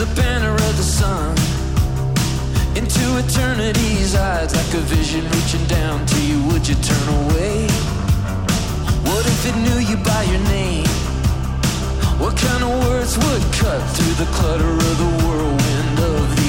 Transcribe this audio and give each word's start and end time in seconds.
the 0.00 0.14
banner 0.14 0.54
of 0.54 0.76
the 0.78 0.82
sun. 0.82 1.36
Into 2.74 3.04
eternity's 3.20 4.14
eyes 4.14 4.56
like 4.56 4.72
a 4.72 4.82
vision 4.88 5.22
reaching 5.28 5.66
down 5.66 6.06
to 6.06 6.18
you 6.26 6.42
would 6.48 6.66
you 6.66 6.74
turn 6.76 7.06
away? 7.24 7.68
What 9.04 9.26
if 9.26 9.40
it 9.44 9.56
knew 9.64 9.78
you 9.90 9.96
by 10.02 10.22
your 10.22 10.42
name? 10.56 10.88
What 12.16 12.34
kind 12.34 12.62
of 12.64 12.72
words 12.88 13.18
would 13.18 13.44
cut 13.60 13.82
through 13.94 14.14
the 14.24 14.30
clutter 14.32 14.72
of 14.88 14.94
the 15.02 15.10
whirlwind 15.20 15.98
of 16.14 16.39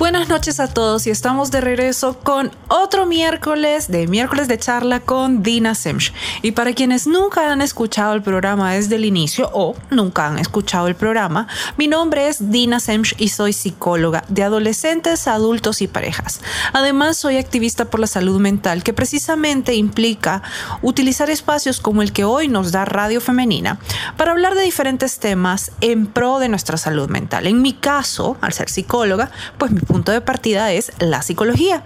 buenas 0.00 0.30
noches 0.30 0.60
a 0.60 0.66
todos 0.66 1.06
y 1.06 1.10
estamos 1.10 1.50
de 1.50 1.60
regreso 1.60 2.18
con 2.20 2.50
otro 2.68 3.04
miércoles 3.04 3.88
de 3.88 4.06
miércoles 4.06 4.48
de 4.48 4.58
charla 4.58 5.00
con 5.00 5.42
Dina 5.42 5.74
Semch. 5.74 6.14
Y 6.40 6.52
para 6.52 6.72
quienes 6.72 7.06
nunca 7.06 7.52
han 7.52 7.60
escuchado 7.60 8.14
el 8.14 8.22
programa 8.22 8.72
desde 8.72 8.96
el 8.96 9.04
inicio 9.04 9.50
o 9.52 9.76
nunca 9.90 10.26
han 10.26 10.38
escuchado 10.38 10.88
el 10.88 10.94
programa, 10.94 11.48
mi 11.76 11.86
nombre 11.86 12.28
es 12.28 12.50
Dina 12.50 12.80
Semch 12.80 13.14
y 13.18 13.28
soy 13.28 13.52
psicóloga 13.52 14.24
de 14.28 14.42
adolescentes, 14.42 15.28
adultos 15.28 15.82
y 15.82 15.86
parejas. 15.86 16.40
Además, 16.72 17.18
soy 17.18 17.36
activista 17.36 17.84
por 17.84 18.00
la 18.00 18.06
salud 18.06 18.40
mental 18.40 18.82
que 18.82 18.94
precisamente 18.94 19.74
implica 19.74 20.42
utilizar 20.80 21.28
espacios 21.28 21.78
como 21.78 22.00
el 22.00 22.14
que 22.14 22.24
hoy 22.24 22.48
nos 22.48 22.72
da 22.72 22.86
Radio 22.86 23.20
Femenina 23.20 23.78
para 24.16 24.30
hablar 24.30 24.54
de 24.54 24.62
diferentes 24.62 25.18
temas 25.18 25.72
en 25.82 26.06
pro 26.06 26.38
de 26.38 26.48
nuestra 26.48 26.78
salud 26.78 27.10
mental. 27.10 27.46
En 27.46 27.60
mi 27.60 27.74
caso, 27.74 28.38
al 28.40 28.54
ser 28.54 28.70
psicóloga, 28.70 29.30
pues 29.58 29.70
mi 29.70 29.89
punto 29.90 30.12
de 30.12 30.20
partida 30.20 30.72
es 30.72 30.92
la 30.98 31.22
psicología. 31.22 31.82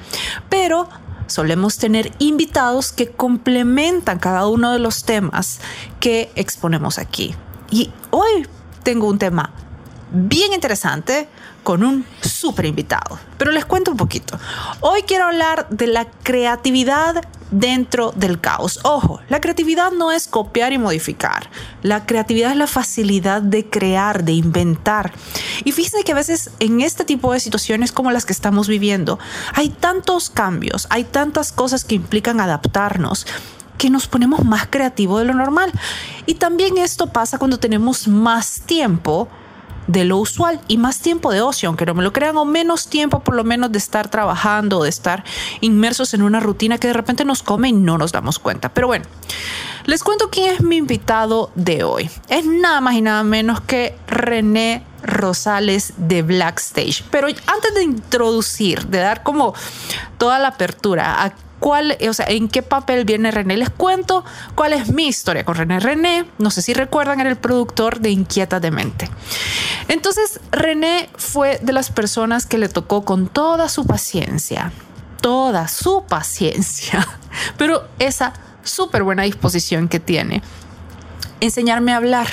Pero 0.49 0.89
solemos 1.27 1.79
tener 1.79 2.13
invitados 2.19 2.93
que 2.93 3.11
complementan 3.11 4.19
cada 4.19 4.47
uno 4.47 4.73
de 4.73 4.79
los 4.79 5.05
temas 5.05 5.61
que 6.01 6.31
exponemos 6.35 6.99
aquí. 6.99 7.35
Y 7.71 7.91
hoy 8.11 8.47
tengo 8.83 9.09
un 9.09 9.19
tema 9.19 9.51
bien 10.13 10.53
interesante 10.53 11.29
con 11.65 11.83
un 11.83 12.07
súper 12.21 12.67
invitado. 12.67 13.19
Pero 13.39 13.51
les 13.51 13.65
cuento 13.65 13.91
un 13.91 13.97
poquito. 13.97 14.39
Hoy 14.81 15.03
quiero 15.03 15.25
hablar 15.25 15.67
de 15.71 15.89
la 15.89 16.05
creatividad 16.05 17.25
dentro 17.51 18.13
del 18.13 18.41
caos. 18.41 18.81
Ojo, 18.85 19.21
la 19.29 19.41
creatividad 19.41 19.91
no 19.91 20.13
es 20.13 20.29
copiar 20.29 20.73
y 20.73 20.79
modificar. 20.79 21.49
La 21.83 22.07
creatividad 22.07 22.53
es 22.53 22.57
la 22.57 22.67
facilidad 22.67 23.43
de 23.43 23.69
crear, 23.69 24.25
de 24.25 24.33
inventar. 24.33 25.13
Y 25.65 25.73
fíjense 25.73 26.05
que 26.05 26.13
a 26.13 26.17
veces 26.17 26.51
en 26.61 26.81
este 26.81 27.05
tipo 27.05 27.33
de 27.33 27.41
situaciones 27.41 27.93
como 27.93 28.13
las 28.13 28.27
que 28.27 28.33
estamos 28.33 28.69
viviendo, 28.69 29.19
hay 29.55 29.71
tantos 29.71 30.31
cambios, 30.31 30.87
hay 30.91 31.05
tantas 31.05 31.51
cosas 31.51 31.85
que 31.85 31.95
implican 31.95 32.41
adaptarnos 32.41 33.27
que 33.79 33.91
nos 33.91 34.07
ponemos 34.07 34.45
más 34.45 34.67
creativos 34.69 35.21
de 35.21 35.27
lo 35.27 35.35
normal. 35.35 35.73
Y 36.27 36.35
también 36.35 36.79
esto 36.79 37.09
pasa 37.09 37.39
cuando 37.39 37.59
tenemos 37.59 38.07
más 38.07 38.63
tiempo 38.67 39.29
de 39.87 40.05
lo 40.05 40.19
usual 40.19 40.61
y 40.69 40.79
más 40.79 41.01
tiempo 41.01 41.33
de 41.33 41.41
ocio, 41.41 41.69
aunque 41.69 41.87
no 41.87 41.95
me 41.95 42.03
lo 42.03 42.13
crean, 42.13 42.37
o 42.37 42.45
menos 42.45 42.89
tiempo 42.89 43.21
por 43.21 43.35
lo 43.35 43.45
menos 43.45 43.73
de 43.73 43.79
estar 43.79 44.09
trabajando, 44.09 44.83
de 44.83 44.89
estar 44.89 45.25
inmersos 45.61 46.15
en 46.15 46.23
una 46.23 46.41
rutina 46.41 46.79
que 46.79 46.89
de 46.89 46.95
repente 46.95 47.25
nos 47.25 47.43
come 47.43 47.69
y 47.69 47.73
no 47.73 47.99
nos 47.99 48.13
damos 48.13 48.39
cuenta. 48.39 48.69
Pero 48.69 48.87
bueno, 48.87 49.05
les 49.85 50.03
cuento 50.03 50.31
quién 50.31 50.55
es 50.55 50.63
mi 50.63 50.77
invitado 50.77 51.51
de 51.55 51.85
hoy. 51.85 52.11
Es 52.29 52.47
nada 52.47 52.81
más 52.81 52.95
y 52.95 53.03
nada 53.03 53.23
menos 53.23 53.61
que 53.61 53.97
René 54.07 54.83
Rosales 55.03 55.93
de 55.97 56.23
Black 56.23 56.59
Stage. 56.59 57.05
Pero 57.11 57.27
antes 57.27 57.75
de 57.75 57.83
introducir, 57.83 58.87
de 58.87 58.99
dar 58.99 59.23
como 59.23 59.55
toda 60.17 60.39
la 60.39 60.49
apertura 60.49 61.23
a 61.23 61.35
cuál, 61.65 61.97
o 62.07 62.13
sea, 62.13 62.27
en 62.29 62.49
qué 62.49 62.61
papel 62.61 63.07
viene 63.07 63.31
René. 63.31 63.57
Les 63.57 63.71
cuento 63.71 64.23
cuál 64.55 64.75
es 64.75 64.93
mi 64.93 65.07
historia 65.07 65.47
con 65.47 65.55
René. 65.55 65.81
René, 65.81 66.27
no 66.37 66.51
sé 66.51 66.61
si 66.61 66.75
recuerdan, 66.75 67.21
era 67.21 67.31
el 67.31 67.37
productor 67.37 68.01
de 68.01 68.11
Inquieta 68.11 68.61
de 68.61 68.71
Mente. 68.71 69.09
Entonces, 69.89 70.41
René 70.53 71.09
fue 71.17 71.59
de 71.63 71.73
las 71.73 71.91
personas 71.91 72.45
que 72.45 72.59
le 72.59 72.69
tocó 72.69 73.07
con 73.07 73.29
toda 73.29 73.71
su 73.71 73.87
paciencia, 73.87 74.73
toda 75.23 75.67
su 75.69 76.05
paciencia, 76.07 77.09
pero 77.57 77.89
esa 77.99 78.35
súper 78.63 79.03
buena 79.03 79.23
disposición 79.23 79.89
que 79.89 80.01
tiene 80.01 80.43
enseñarme 81.41 81.93
a 81.93 81.97
hablar. 81.97 82.29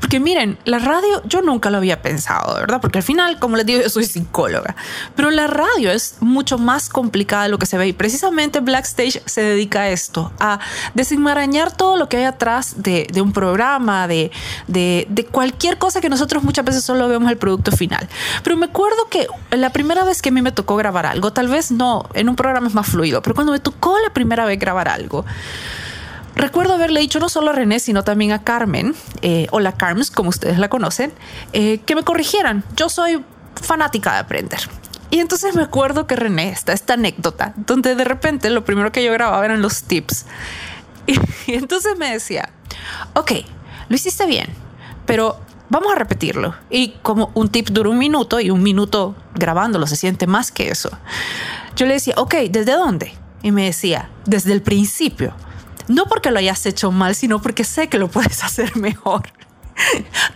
Porque 0.00 0.20
miren, 0.20 0.58
la 0.64 0.78
radio 0.78 1.22
yo 1.24 1.42
nunca 1.42 1.70
lo 1.70 1.78
había 1.78 2.02
pensado, 2.02 2.54
¿verdad? 2.54 2.80
Porque 2.80 2.98
al 2.98 3.04
final, 3.04 3.38
como 3.38 3.56
les 3.56 3.66
digo, 3.66 3.82
yo 3.82 3.88
soy 3.88 4.04
psicóloga, 4.04 4.76
pero 5.16 5.30
la 5.30 5.46
radio 5.46 5.90
es 5.90 6.16
mucho 6.20 6.58
más 6.58 6.88
complicada 6.88 7.44
de 7.44 7.48
lo 7.48 7.58
que 7.58 7.66
se 7.66 7.78
ve 7.78 7.88
y 7.88 7.92
precisamente 7.92 8.60
Blackstage 8.60 9.22
se 9.26 9.42
dedica 9.42 9.82
a 9.82 9.88
esto, 9.90 10.32
a 10.40 10.60
desenmarañar 10.94 11.76
todo 11.76 11.96
lo 11.96 12.08
que 12.08 12.18
hay 12.18 12.24
atrás 12.24 12.74
de, 12.76 13.08
un 13.22 13.32
programa, 13.32 14.08
de, 14.08 14.30
de, 14.66 15.06
de 15.08 15.24
cualquier 15.24 15.78
cosa 15.78 16.00
que 16.00 16.08
nosotros 16.08 16.42
muchas 16.42 16.64
veces 16.64 16.84
solo 16.84 17.08
vemos 17.08 17.30
el 17.30 17.38
producto 17.38 17.72
final. 17.72 18.08
Pero 18.42 18.56
me 18.56 18.66
acuerdo 18.66 19.08
que 19.08 19.26
la 19.50 19.70
primera 19.70 20.04
vez 20.04 20.22
que 20.22 20.30
a 20.30 20.32
mí 20.32 20.42
me 20.42 20.52
tocó 20.52 20.76
grabar 20.76 21.06
algo, 21.06 21.32
tal 21.32 21.48
vez 21.48 21.70
no, 21.70 22.08
en 22.14 22.28
un 22.28 22.36
programa 22.36 22.66
es 22.66 22.74
más 22.74 22.86
fluido, 22.86 23.22
pero 23.22 23.34
cuando 23.34 23.52
me 23.52 23.60
tocó 23.60 23.98
la 24.00 24.12
primera 24.12 24.44
vez 24.44 24.58
grabar 24.58 24.88
algo, 24.88 25.24
Recuerdo 26.34 26.74
haberle 26.74 27.00
dicho 27.00 27.20
no 27.20 27.28
solo 27.28 27.50
a 27.50 27.52
René, 27.52 27.78
sino 27.78 28.04
también 28.04 28.32
a 28.32 28.42
Carmen, 28.42 28.94
eh, 29.20 29.46
o 29.50 29.60
la 29.60 29.72
Carms, 29.72 30.10
como 30.10 30.30
ustedes 30.30 30.58
la 30.58 30.68
conocen, 30.68 31.12
eh, 31.52 31.78
que 31.84 31.94
me 31.94 32.02
corrigieran. 32.02 32.64
Yo 32.76 32.88
soy 32.88 33.22
fanática 33.60 34.12
de 34.12 34.18
aprender. 34.18 34.60
Y 35.10 35.18
entonces 35.18 35.54
me 35.54 35.62
acuerdo 35.62 36.06
que 36.06 36.16
René 36.16 36.50
está 36.50 36.72
esta 36.72 36.94
anécdota, 36.94 37.52
donde 37.56 37.94
de 37.94 38.04
repente 38.04 38.48
lo 38.48 38.64
primero 38.64 38.92
que 38.92 39.04
yo 39.04 39.12
grababa 39.12 39.44
eran 39.44 39.60
los 39.60 39.82
tips. 39.82 40.26
Y, 41.06 41.18
y 41.52 41.54
entonces 41.54 41.98
me 41.98 42.10
decía, 42.10 42.48
ok, 43.14 43.32
lo 43.88 43.94
hiciste 43.94 44.24
bien, 44.24 44.48
pero 45.04 45.38
vamos 45.72 45.92
a 45.92 45.96
repetirlo. 45.96 46.54
Y 46.70 46.94
como 47.02 47.30
un 47.34 47.48
tip 47.48 47.68
dura 47.70 47.90
un 47.90 47.98
minuto 47.98 48.40
y 48.40 48.50
un 48.50 48.62
minuto 48.62 49.14
grabándolo 49.34 49.86
se 49.86 49.96
siente 49.96 50.26
más 50.26 50.52
que 50.52 50.68
eso. 50.68 50.90
Yo 51.76 51.86
le 51.86 51.94
decía, 51.94 52.14
ok, 52.16 52.34
¿desde 52.50 52.72
dónde? 52.72 53.14
Y 53.42 53.52
me 53.52 53.64
decía, 53.64 54.10
desde 54.26 54.52
el 54.52 54.62
principio. 54.62 55.34
No 55.92 56.06
porque 56.06 56.30
lo 56.30 56.38
hayas 56.38 56.64
hecho 56.64 56.90
mal, 56.90 57.14
sino 57.14 57.42
porque 57.42 57.64
sé 57.64 57.88
que 57.88 57.98
lo 57.98 58.08
puedes 58.08 58.42
hacer 58.44 58.76
mejor. 58.76 59.22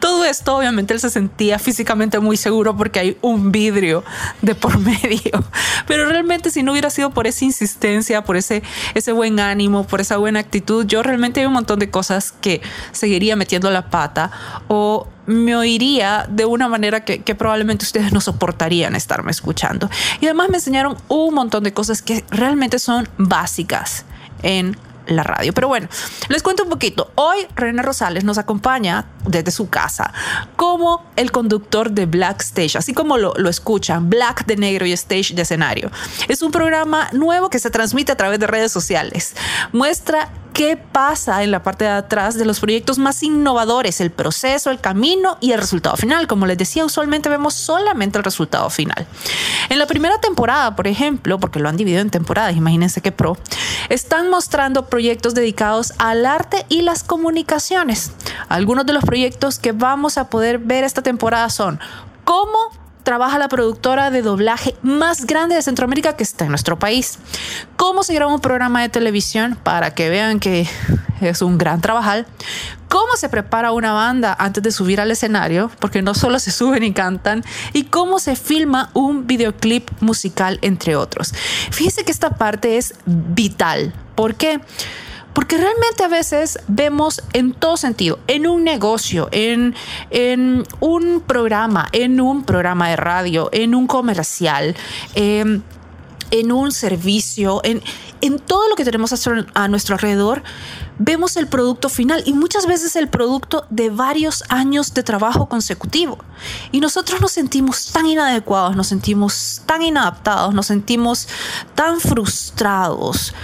Todo 0.01 0.25
esto, 0.25 0.57
obviamente, 0.57 0.95
él 0.95 1.01
se 1.01 1.11
sentía 1.11 1.59
físicamente 1.59 2.19
muy 2.21 2.37
seguro 2.37 2.77
porque 2.77 2.99
hay 2.99 3.19
un 3.23 3.53
vidrio 3.53 4.05
de 4.43 4.55
por 4.55 4.79
medio. 5.03 5.45
Pero 5.87 6.07
realmente, 6.07 6.51
si 6.51 6.63
no 6.63 6.73
hubiera 6.73 6.91
sido 6.91 7.11
por 7.11 7.27
esa 7.27 7.45
insistencia, 7.45 8.25
por 8.25 8.37
ese, 8.37 8.63
ese 8.95 9.13
buen 9.13 9.41
ánimo, 9.41 9.87
por 9.87 10.01
esa 10.01 10.19
buena 10.19 10.41
actitud, 10.41 10.87
yo 10.87 11.03
realmente 11.03 11.41
hay 11.41 11.47
un 11.47 11.53
montón 11.55 11.79
de 11.79 11.91
cosas 11.91 12.33
que 12.33 12.61
seguiría 12.93 13.37
metiendo 13.37 13.71
la 13.71 13.89
pata 13.91 14.31
o 14.69 15.07
me 15.27 15.57
oiría 15.57 16.27
de 16.29 16.45
una 16.45 16.69
manera 16.69 17.05
que, 17.05 17.23
que, 17.23 17.35
probablemente 17.35 17.85
ustedes 17.85 18.13
no 18.13 18.21
soportarían 18.21 18.95
estarme 18.95 19.31
escuchando. 19.31 19.89
Y 20.21 20.27
además 20.27 20.51
me 20.51 20.57
enseñaron 20.57 20.97
un 21.09 21.35
montón 21.35 21.65
de 21.65 21.73
cosas 21.73 22.03
que 22.03 22.25
realmente 22.31 22.79
son 22.79 23.09
básicas 23.19 24.05
en 24.43 24.77
la 25.07 25.23
radio. 25.23 25.53
Pero 25.53 25.69
bueno, 25.69 25.89
les 26.29 26.43
cuento 26.43 26.65
un 26.65 26.71
poquito. 26.71 27.13
Hoy 27.15 27.47
René 27.55 27.83
Rosales 27.83 28.25
nos 28.25 28.39
acompaña 28.39 29.07
desde 29.27 29.51
su 29.51 29.69
casa 29.69 30.13
como 30.57 31.05
el 31.17 31.33
conductor 31.33 31.91
de 31.91 32.07
Black 32.07 32.43
Stage, 32.43 32.79
así 32.79 32.95
como 32.95 33.17
lo, 33.17 33.35
lo 33.37 33.49
escuchan, 33.49 34.11
Black 34.11 34.47
de 34.47 34.57
negro 34.57 34.87
y 34.87 34.93
Stage 34.93 35.35
de 35.35 35.43
escenario. 35.43 35.91
Es 36.29 36.43
un 36.43 36.51
programa 36.51 37.09
nuevo 37.13 37.51
que 37.51 37.59
se 37.59 37.71
transmite 37.71 38.13
a 38.13 38.17
través 38.17 38.39
de 38.41 38.47
redes 38.47 38.73
sociales. 38.73 39.35
Muestra 39.73 40.31
qué 40.57 40.79
pasa 40.79 41.45
en 41.45 41.51
la 41.51 41.63
parte 41.63 41.85
de 41.85 41.91
atrás 41.91 42.35
de 42.35 42.47
los 42.47 42.61
proyectos 42.61 42.97
más 42.97 43.23
innovadores, 43.23 44.01
el 44.01 44.11
proceso, 44.11 44.71
el 44.71 44.81
camino 44.81 45.37
y 45.43 45.53
el 45.53 45.61
resultado 45.61 45.97
final. 45.99 46.27
Como 46.27 46.47
les 46.47 46.57
decía, 46.57 46.83
usualmente 46.87 47.29
vemos 47.29 47.53
solamente 47.53 48.17
el 48.17 48.25
resultado 48.25 48.71
final. 48.71 49.07
En 49.69 49.79
la 49.79 49.85
primera 49.85 50.19
temporada, 50.19 50.75
por 50.75 50.87
ejemplo, 50.87 51.39
porque 51.39 51.59
lo 51.59 51.69
han 51.69 51.77
dividido 51.77 52.01
en 52.01 52.09
temporadas, 52.09 52.57
imagínense 52.57 53.03
qué 53.03 53.13
pro, 53.13 53.37
están 53.91 54.31
mostrando 54.31 54.87
proyectos 54.87 55.35
dedicados 55.35 55.93
al 55.99 56.25
arte 56.25 56.65
y 56.71 56.81
las 56.81 57.05
comunicaciones. 57.05 58.13
Algunos 58.49 58.87
de 58.87 58.95
los 58.95 59.05
proyectos 59.05 59.59
que 59.59 59.73
vamos 59.73 60.17
a 60.17 60.31
poder 60.31 60.57
ver 60.57 60.85
esta 60.85 61.03
temporada 61.03 61.51
son 61.51 61.81
cómo 62.25 62.71
trabaja 63.07 63.39
la 63.39 63.47
productora 63.47 64.11
de 64.11 64.21
doblaje 64.21 64.75
más 64.83 65.27
grande 65.27 65.55
de 65.55 65.63
Centroamérica 65.63 66.17
que 66.17 66.25
está 66.25 66.47
en 66.47 66.51
nuestro 66.51 66.77
país. 66.77 67.21
¿Cómo 67.77 68.03
se 68.03 68.13
graba 68.13 68.35
un 68.35 68.41
programa 68.41 68.83
de 68.83 68.89
televisión 68.89 69.57
para 69.63 69.95
que 69.95 70.11
vean 70.11 70.41
que 70.41 70.69
es 71.21 71.41
un 71.41 71.57
gran 71.57 71.81
trabajar? 71.81 72.27
¿Cómo 72.89 73.15
se 73.17 73.29
prepara 73.29 73.71
una 73.71 73.93
banda 73.93 74.35
antes 74.37 74.61
de 74.61 74.73
subir 74.73 75.01
al 75.01 75.13
escenario? 75.13 75.71
Porque 75.79 76.03
no 76.03 76.15
solo 76.15 76.41
se 76.41 76.51
suben 76.51 76.83
y 76.83 76.93
cantan. 76.93 77.45
Y 77.73 77.85
cómo 77.85 78.19
se 78.19 78.35
filma 78.35 78.91
un 78.93 79.29
videoclip 79.29 79.89
musical, 80.01 80.59
entre 80.63 80.97
otros. 80.97 81.33
Fíjense 81.71 82.05
que 82.05 82.11
esta 82.11 82.31
parte 82.31 82.77
es 82.77 82.95
vital. 83.07 83.95
¿Por 84.17 84.35
qué? 84.35 84.59
Porque 84.59 84.65
realmente 85.45 86.03
a 86.05 86.09
veces 86.09 86.59
vemos 86.69 87.23
en 87.33 87.53
todo 87.53 87.77
sentido, 87.77 88.19
en 88.27 88.47
un 88.47 88.65
negocio, 88.65 89.29
en, 89.33 89.75
en 90.11 90.65
un 90.81 91.21
programa, 91.21 91.89
en 91.93 92.21
un 92.21 92.45
programa 92.45 92.89
de 92.89 92.97
radio, 92.97 93.49
en 93.53 93.75
un 93.75 93.87
comercial, 93.87 94.75
em, 95.15 95.63
en 96.31 96.53
un 96.53 96.73
servicio, 96.73 97.61
en, 97.65 97.83
en 98.21 98.39
todo 98.39 98.69
lo 98.69 98.75
que 98.77 98.85
tenemos 98.85 99.13
a, 99.55 99.69
nuestro 99.69 99.95
alrededor, 99.95 100.43
vemos 100.99 101.37
el 101.37 101.47
producto 101.47 101.89
final 101.89 102.23
y 102.27 102.33
muchas 102.33 102.67
veces 102.67 102.97
el 102.97 103.09
producto 103.09 103.67
de 103.71 103.91
varios 103.91 104.43
años 104.49 104.95
de 104.95 105.03
trabajo 105.03 105.47
consecutivo. 105.47 106.19
Y 106.73 106.81
nosotros 106.81 107.21
nos 107.21 107.33
sentimos 107.33 107.93
tan 107.93 108.07
inadecuados, 108.07 108.75
nos 108.75 108.89
sentimos 108.89 109.63
tan 109.67 109.83
inadaptados, 109.83 110.55
nos 110.55 110.67
sentimos 110.67 111.29
tan 111.75 112.01
frustrados 112.01 113.35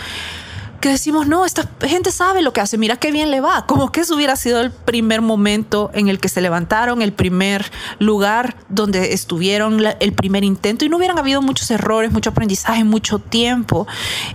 que 0.83 0.89
decimos, 0.89 1.29
no, 1.29 1.47
esta 1.47 1.67
gente 1.81 2.11
sabe 2.11 2.43
lo 2.43 2.53
que 2.53 2.61
hace, 2.61 2.77
mira 2.77 2.97
qué 2.97 3.13
bien 3.13 3.31
le 3.31 3.41
va. 3.41 3.67
Como 3.67 3.93
que 3.93 4.01
eso 4.01 4.17
hubiera 4.17 4.35
sido 4.35 4.61
el 4.61 4.73
primer 4.73 5.23
momento 5.23 5.91
en 5.95 6.09
el 6.09 6.19
que 6.19 6.29
se 6.29 6.41
levantaron, 6.41 7.01
el 7.01 7.13
primer 7.13 7.71
lugar 8.01 8.57
donde 8.69 9.15
estuvieron, 9.15 9.81
el 10.01 10.13
primer 10.13 10.43
intento 10.43 10.85
y 10.85 10.89
no 10.89 10.97
hubieran 10.97 11.19
habido 11.19 11.41
muchos 11.41 11.71
errores, 11.71 12.11
mucho 12.11 12.31
aprendizaje, 12.31 12.83
mucho 12.83 13.21
tiempo. 13.21 13.87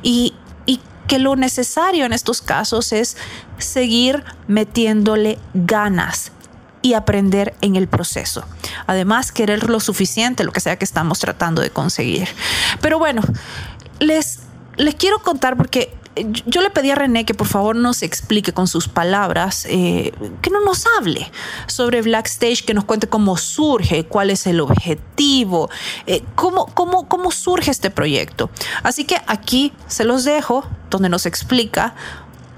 Y, 0.02 0.36
y 0.66 0.80
que 1.06 1.20
lo 1.20 1.36
necesario 1.36 2.06
en 2.06 2.14
estos 2.14 2.42
casos 2.42 2.94
es 2.94 3.18
seguir 3.58 4.24
metiéndole 4.48 5.40
ganas 5.54 6.32
y 6.82 6.94
aprender 6.94 7.56
en 7.60 7.76
el 7.76 7.90
proceso. 7.90 8.46
Además, 8.86 9.34
querer 9.34 9.70
lo 9.70 9.82
suficiente, 9.82 10.46
lo 10.46 10.54
que 10.54 10.62
sea 10.62 10.78
que 10.78 10.86
estamos 10.86 11.20
tratando 11.20 11.62
de 11.62 11.72
conseguir. 11.72 12.30
Pero 12.80 13.00
bueno, 13.00 13.22
les, 14.00 14.40
les 14.78 14.96
quiero 14.96 15.20
contar 15.20 15.58
porque 15.58 15.94
yo 16.46 16.62
le 16.62 16.70
pedí 16.70 16.92
a 16.92 16.96
René 16.96 17.26
que 17.26 17.34
por 17.34 17.48
favor 17.48 17.76
nos 17.76 18.04
explique 18.04 18.54
con 18.54 18.68
sus 18.68 18.88
palabras, 18.88 19.66
eh, 19.70 20.14
que 20.42 20.50
no 20.50 20.62
nos 20.62 20.86
hable 20.98 21.32
sobre 21.68 22.02
Blackstage, 22.02 22.64
que 22.66 22.74
nos 22.74 22.86
cuente 22.86 23.08
cómo 23.08 23.38
surge, 23.38 24.06
cuál 24.06 24.30
es 24.30 24.48
el 24.48 24.60
objetivo, 24.60 25.70
eh, 26.06 26.24
cómo, 26.36 26.68
cómo, 26.74 27.08
cómo 27.08 27.32
surge 27.32 27.72
este 27.72 27.90
proyecto. 27.90 28.50
Así 28.84 29.06
que 29.06 29.18
aquí 29.28 29.74
se 29.88 30.04
los 30.04 30.24
dejo, 30.24 30.66
donde 30.90 31.10
nos 31.10 31.26
explica 31.26 31.96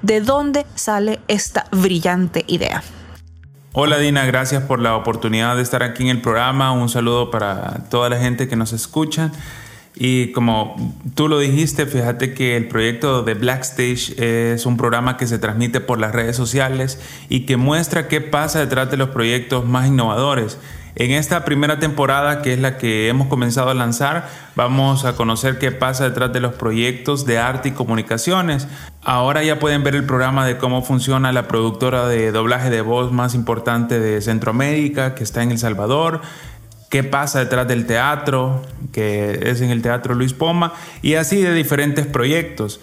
de 0.02 0.22
dónde 0.22 0.66
sale 0.76 1.20
esta 1.28 1.66
brillante 1.72 2.46
idea. 2.48 2.84
Hola 3.74 4.00
Dina, 4.00 4.26
gracias 4.26 4.64
por 4.64 4.80
la 4.80 4.96
oportunidad 4.96 5.56
de 5.56 5.62
estar 5.62 5.84
aquí 5.84 6.04
en 6.04 6.10
el 6.10 6.22
programa. 6.22 6.72
Un 6.72 6.90
saludo 6.90 7.30
para 7.30 7.86
toda 7.90 8.10
la 8.10 8.18
gente 8.18 8.48
que 8.48 8.56
nos 8.56 8.74
escucha. 8.74 9.32
Y 9.96 10.32
como 10.32 10.96
tú 11.16 11.28
lo 11.28 11.40
dijiste, 11.40 11.86
fíjate 11.86 12.34
que 12.34 12.56
el 12.56 12.68
proyecto 12.68 13.24
de 13.24 13.34
Blackstage 13.34 14.18
es 14.18 14.66
un 14.66 14.78
programa 14.78 15.18
que 15.18 15.28
se 15.28 15.40
transmite 15.40 15.82
por 15.82 16.00
las 16.00 16.14
redes 16.14 16.38
sociales 16.38 17.00
y 17.28 17.42
que 17.42 17.58
muestra 17.58 18.08
qué 18.08 18.22
pasa 18.22 18.60
detrás 18.60 18.90
de 18.92 18.98
los 18.98 19.10
proyectos 19.10 19.66
más 19.66 19.88
innovadores. 19.88 20.58
En 20.96 21.12
esta 21.12 21.46
primera 21.46 21.80
temporada, 21.80 22.42
que 22.42 22.54
es 22.54 22.60
la 22.60 22.78
que 22.78 23.08
hemos 23.10 23.28
comenzado 23.28 23.70
a 23.70 23.74
lanzar, 23.74 24.28
vamos 24.56 25.06
a 25.06 25.16
conocer 25.16 25.58
qué 25.60 25.72
pasa 25.72 26.04
detrás 26.10 26.34
de 26.34 26.40
los 26.40 26.54
proyectos 26.56 27.26
de 27.26 27.38
arte 27.38 27.70
y 27.70 27.72
comunicaciones. 27.72 28.68
Ahora 29.04 29.44
ya 29.44 29.60
pueden 29.60 29.84
ver 29.84 29.96
el 29.96 30.06
programa 30.06 30.46
de 30.46 30.58
cómo 30.58 30.82
funciona 30.82 31.32
la 31.32 31.48
productora 31.48 32.08
de 32.08 32.32
doblaje 32.32 32.70
de 32.70 32.82
voz 32.82 33.12
más 33.12 33.36
importante 33.36 34.00
de 34.00 34.22
Centroamérica, 34.22 35.16
que 35.16 35.24
está 35.24 35.44
en 35.44 35.52
El 35.52 35.60
Salvador 35.60 36.22
qué 36.90 37.04
pasa 37.04 37.40
detrás 37.40 37.68
del 37.68 37.86
teatro, 37.86 38.64
que 38.92 39.40
es 39.44 39.62
en 39.62 39.70
el 39.70 39.82
Teatro 39.82 40.16
Luis 40.16 40.34
Poma, 40.34 40.74
y 41.02 41.14
así 41.14 41.42
de 41.42 41.54
diferentes 41.54 42.08
proyectos, 42.08 42.80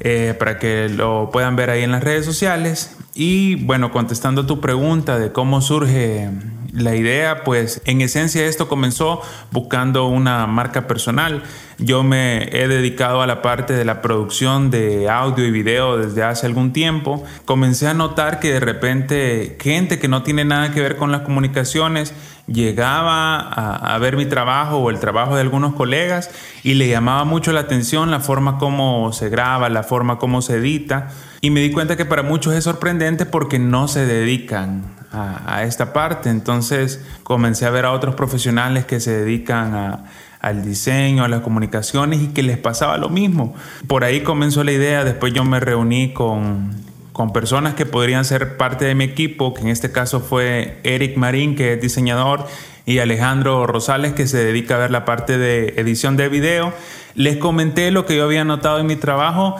eh, 0.00 0.34
para 0.38 0.58
que 0.58 0.88
lo 0.88 1.30
puedan 1.32 1.56
ver 1.56 1.70
ahí 1.70 1.82
en 1.82 1.90
las 1.90 2.04
redes 2.04 2.24
sociales. 2.24 2.96
Y 3.14 3.56
bueno, 3.64 3.90
contestando 3.90 4.46
tu 4.46 4.60
pregunta 4.60 5.18
de 5.18 5.32
cómo 5.32 5.62
surge 5.62 6.28
la 6.76 6.94
idea, 6.94 7.42
pues 7.42 7.80
en 7.86 8.02
esencia 8.02 8.44
esto 8.44 8.68
comenzó 8.68 9.22
buscando 9.50 10.06
una 10.06 10.46
marca 10.46 10.86
personal. 10.86 11.42
Yo 11.78 12.02
me 12.02 12.44
he 12.52 12.68
dedicado 12.68 13.22
a 13.22 13.26
la 13.26 13.40
parte 13.40 13.72
de 13.72 13.84
la 13.84 14.02
producción 14.02 14.70
de 14.70 15.08
audio 15.08 15.46
y 15.46 15.50
video 15.50 15.96
desde 15.96 16.22
hace 16.22 16.46
algún 16.46 16.72
tiempo. 16.72 17.24
Comencé 17.46 17.88
a 17.88 17.94
notar 17.94 18.40
que 18.40 18.52
de 18.52 18.60
repente 18.60 19.56
gente 19.58 19.98
que 19.98 20.08
no 20.08 20.22
tiene 20.22 20.44
nada 20.44 20.72
que 20.72 20.82
ver 20.82 20.96
con 20.96 21.12
las 21.12 21.22
comunicaciones 21.22 22.14
llegaba 22.46 23.38
a, 23.38 23.98
ver 23.98 24.16
mi 24.16 24.26
trabajo 24.26 24.76
o 24.76 24.90
el 24.90 25.00
trabajo 25.00 25.34
de 25.34 25.40
algunos 25.40 25.74
colegas 25.74 26.30
y 26.62 26.74
le 26.74 26.88
llamaba 26.88 27.24
mucho 27.24 27.52
la 27.52 27.60
atención 27.60 28.10
la 28.10 28.20
forma 28.20 28.58
como 28.58 29.12
se 29.12 29.30
graba, 29.30 29.68
la 29.68 29.82
forma 29.82 30.18
como 30.18 30.42
se 30.42 30.56
edita. 30.56 31.08
Y 31.40 31.50
me 31.50 31.60
di 31.60 31.72
cuenta 31.72 31.96
que 31.96 32.04
para 32.04 32.22
muchos 32.22 32.54
es 32.54 32.64
sorprendente 32.64 33.26
porque 33.26 33.58
no 33.58 33.88
se 33.88 34.06
dedican 34.06 34.95
a, 35.12 35.64
esta 35.64 35.92
parte. 35.92 36.30
Entonces 36.30 37.04
comencé 37.22 37.66
a 37.66 37.70
ver 37.70 37.84
a 37.84 37.92
otros 37.92 38.14
profesionales 38.14 38.84
que 38.84 39.00
se 39.00 39.12
dedican 39.12 40.04
al 40.40 40.64
diseño, 40.64 41.24
a 41.24 41.28
las 41.28 41.40
comunicaciones 41.40 42.20
y 42.22 42.28
que 42.28 42.42
les 42.42 42.58
pasaba 42.58 42.98
lo 42.98 43.08
mismo. 43.08 43.54
Por 43.86 44.04
ahí 44.04 44.22
comenzó 44.22 44.64
la 44.64 44.72
idea, 44.72 45.04
después 45.04 45.32
yo 45.32 45.44
me 45.44 45.60
reuní 45.60 46.12
con 46.12 46.86
con 47.16 47.32
personas 47.32 47.72
que 47.72 47.86
podrían 47.86 48.26
ser 48.26 48.58
parte 48.58 48.84
de 48.84 48.94
mi 48.94 49.04
equipo, 49.04 49.54
que 49.54 49.62
en 49.62 49.68
este 49.68 49.90
caso 49.90 50.20
fue 50.20 50.80
Eric 50.84 51.16
Marín, 51.16 51.56
que 51.56 51.72
es 51.72 51.80
diseñador, 51.80 52.46
y 52.84 52.98
Alejandro 52.98 53.66
Rosales, 53.66 54.12
que 54.12 54.26
se 54.26 54.36
dedica 54.36 54.74
a 54.74 54.78
ver 54.80 54.90
la 54.90 55.06
parte 55.06 55.38
de 55.38 55.68
edición 55.78 56.18
de 56.18 56.28
video. 56.28 56.74
Les 57.14 57.38
comenté 57.38 57.90
lo 57.90 58.04
que 58.04 58.16
yo 58.18 58.24
había 58.24 58.44
notado 58.44 58.80
en 58.80 58.86
mi 58.86 58.96
trabajo 58.96 59.56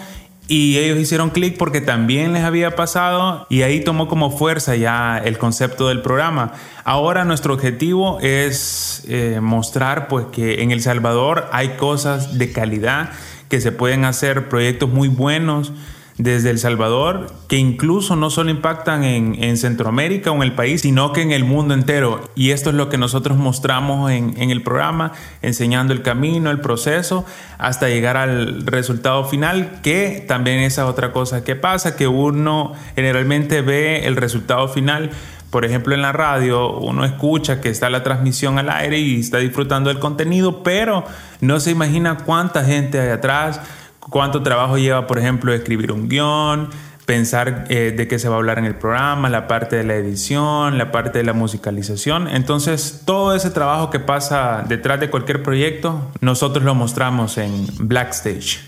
y 0.48 0.78
ellos 0.78 0.98
hicieron 0.98 1.30
clic 1.30 1.56
porque 1.56 1.80
también 1.80 2.32
les 2.32 2.44
había 2.44 2.76
pasado 2.76 3.46
y 3.50 3.62
ahí 3.62 3.80
tomó 3.80 4.06
como 4.06 4.30
fuerza 4.30 4.76
ya 4.76 5.18
el 5.18 5.38
concepto 5.38 5.88
del 5.88 6.02
programa. 6.02 6.52
Ahora 6.84 7.24
nuestro 7.24 7.54
objetivo 7.54 8.18
es 8.20 9.02
eh, 9.08 9.40
mostrar 9.42 10.06
pues 10.08 10.26
que 10.26 10.62
en 10.62 10.70
El 10.70 10.82
Salvador 10.82 11.48
hay 11.52 11.70
cosas 11.70 12.38
de 12.38 12.52
calidad, 12.52 13.10
que 13.48 13.60
se 13.60 13.72
pueden 13.72 14.04
hacer 14.04 14.48
proyectos 14.48 14.88
muy 14.88 15.08
buenos, 15.08 15.72
desde 16.18 16.50
El 16.50 16.58
Salvador 16.58 17.26
que 17.46 17.56
incluso 17.56 18.16
no 18.16 18.30
solo 18.30 18.50
impactan 18.50 19.04
en, 19.04 19.56
Centroamérica 19.56 20.30
o 20.30 20.36
en 20.36 20.42
el 20.42 20.54
país, 20.54 20.82
sino 20.82 21.12
que 21.12 21.22
en 21.22 21.30
el 21.30 21.44
mundo 21.44 21.74
entero. 21.74 22.20
Y 22.34 22.50
esto 22.50 22.70
es 22.70 22.76
lo 22.76 22.88
que 22.88 22.98
nosotros 22.98 23.36
mostramos 23.36 24.10
en, 24.10 24.34
en 24.40 24.50
el 24.50 24.62
programa, 24.62 25.12
enseñando 25.42 25.92
el 25.92 26.02
camino, 26.02 26.50
el 26.50 26.60
proceso, 26.60 27.24
hasta 27.58 27.88
llegar 27.88 28.16
al 28.16 28.66
resultado 28.66 29.24
final, 29.24 29.80
que 29.82 30.24
también 30.26 30.60
esa 30.60 30.86
otra 30.86 31.12
cosa 31.12 31.44
que 31.44 31.56
pasa, 31.56 31.96
que 31.96 32.06
uno 32.06 32.72
generalmente 32.94 33.62
ve 33.62 34.06
el 34.06 34.16
resultado 34.16 34.68
final. 34.68 35.10
Por 35.50 35.64
ejemplo, 35.64 35.94
en 35.94 36.02
la 36.02 36.12
radio 36.12 36.76
uno 36.78 37.04
escucha 37.04 37.60
que 37.60 37.68
está 37.68 37.88
la 37.88 38.02
transmisión 38.02 38.58
al 38.58 38.68
aire 38.68 38.98
y 38.98 39.20
está 39.20 39.38
disfrutando 39.38 39.90
del 39.90 40.00
contenido, 40.00 40.62
pero 40.62 41.04
no 41.40 41.60
se 41.60 41.70
imagina 41.70 42.18
cuánta 42.18 42.64
gente 42.64 43.00
hay 43.00 43.10
atrás, 43.10 43.60
cuánto 44.10 44.42
trabajo 44.42 44.78
lleva, 44.78 45.06
por 45.06 45.18
ejemplo, 45.18 45.52
escribir 45.52 45.92
un 45.92 46.08
guion, 46.08 46.70
pensar 47.06 47.66
eh, 47.68 47.94
de 47.96 48.08
qué 48.08 48.18
se 48.18 48.28
va 48.28 48.34
a 48.34 48.38
hablar 48.38 48.58
en 48.58 48.64
el 48.64 48.74
programa, 48.74 49.30
la 49.30 49.46
parte 49.46 49.76
de 49.76 49.84
la 49.84 49.94
edición, 49.94 50.76
la 50.76 50.90
parte 50.90 51.18
de 51.18 51.24
la 51.24 51.32
musicalización. 51.32 52.28
Entonces, 52.28 53.02
todo 53.04 53.34
ese 53.34 53.50
trabajo 53.50 53.90
que 53.90 54.00
pasa 54.00 54.64
detrás 54.68 55.00
de 55.00 55.08
cualquier 55.08 55.42
proyecto, 55.42 56.10
nosotros 56.20 56.64
lo 56.64 56.74
mostramos 56.74 57.38
en 57.38 57.66
Blackstage. 57.78 58.60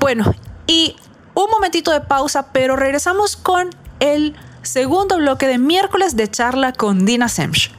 Bueno, 0.00 0.34
y 0.66 0.96
un 1.34 1.48
momentito 1.50 1.92
de 1.92 2.00
pausa, 2.00 2.52
pero 2.52 2.76
regresamos 2.76 3.36
con 3.36 3.70
el 4.00 4.34
segundo 4.62 5.18
bloque 5.18 5.46
de 5.46 5.58
miércoles 5.58 6.16
de 6.16 6.28
charla 6.28 6.72
con 6.72 7.06
Dina 7.06 7.28
Semch. 7.28 7.72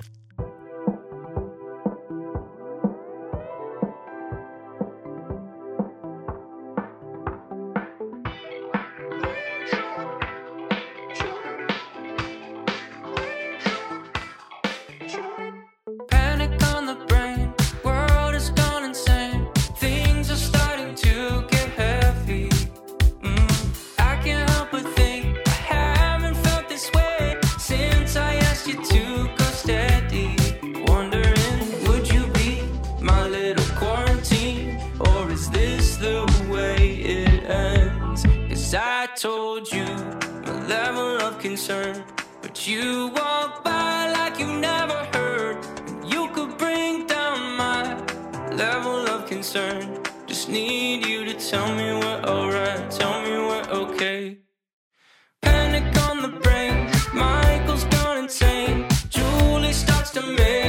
I 39.06 39.08
told 39.10 39.72
you 39.72 39.86
my 40.46 40.66
level 40.68 41.22
of 41.22 41.38
concern, 41.38 42.04
but 42.42 42.68
you 42.68 43.12
walk 43.16 43.64
by 43.64 44.12
like 44.12 44.40
you 44.40 44.48
never 44.48 44.98
heard. 45.14 45.64
You 46.04 46.28
could 46.30 46.58
bring 46.58 47.06
down 47.06 47.56
my 47.56 47.84
level 48.56 49.08
of 49.08 49.28
concern. 49.28 50.02
Just 50.26 50.50
need 50.50 51.06
you 51.06 51.24
to 51.24 51.36
tell 51.36 51.68
me 51.76 51.94
we're 51.94 52.22
alright, 52.24 52.90
tell 52.90 53.22
me 53.22 53.30
we're 53.30 53.70
okay. 53.84 54.40
Panic 55.44 55.86
on 56.10 56.24
the 56.24 56.40
brain, 56.40 56.90
Michael's 57.14 57.84
gone 57.84 58.18
insane. 58.24 58.88
Julie 59.10 59.74
starts 59.74 60.10
to 60.18 60.24
make 60.24 60.65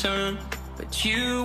concern, 0.00 0.38
but 0.78 1.04
you 1.04 1.44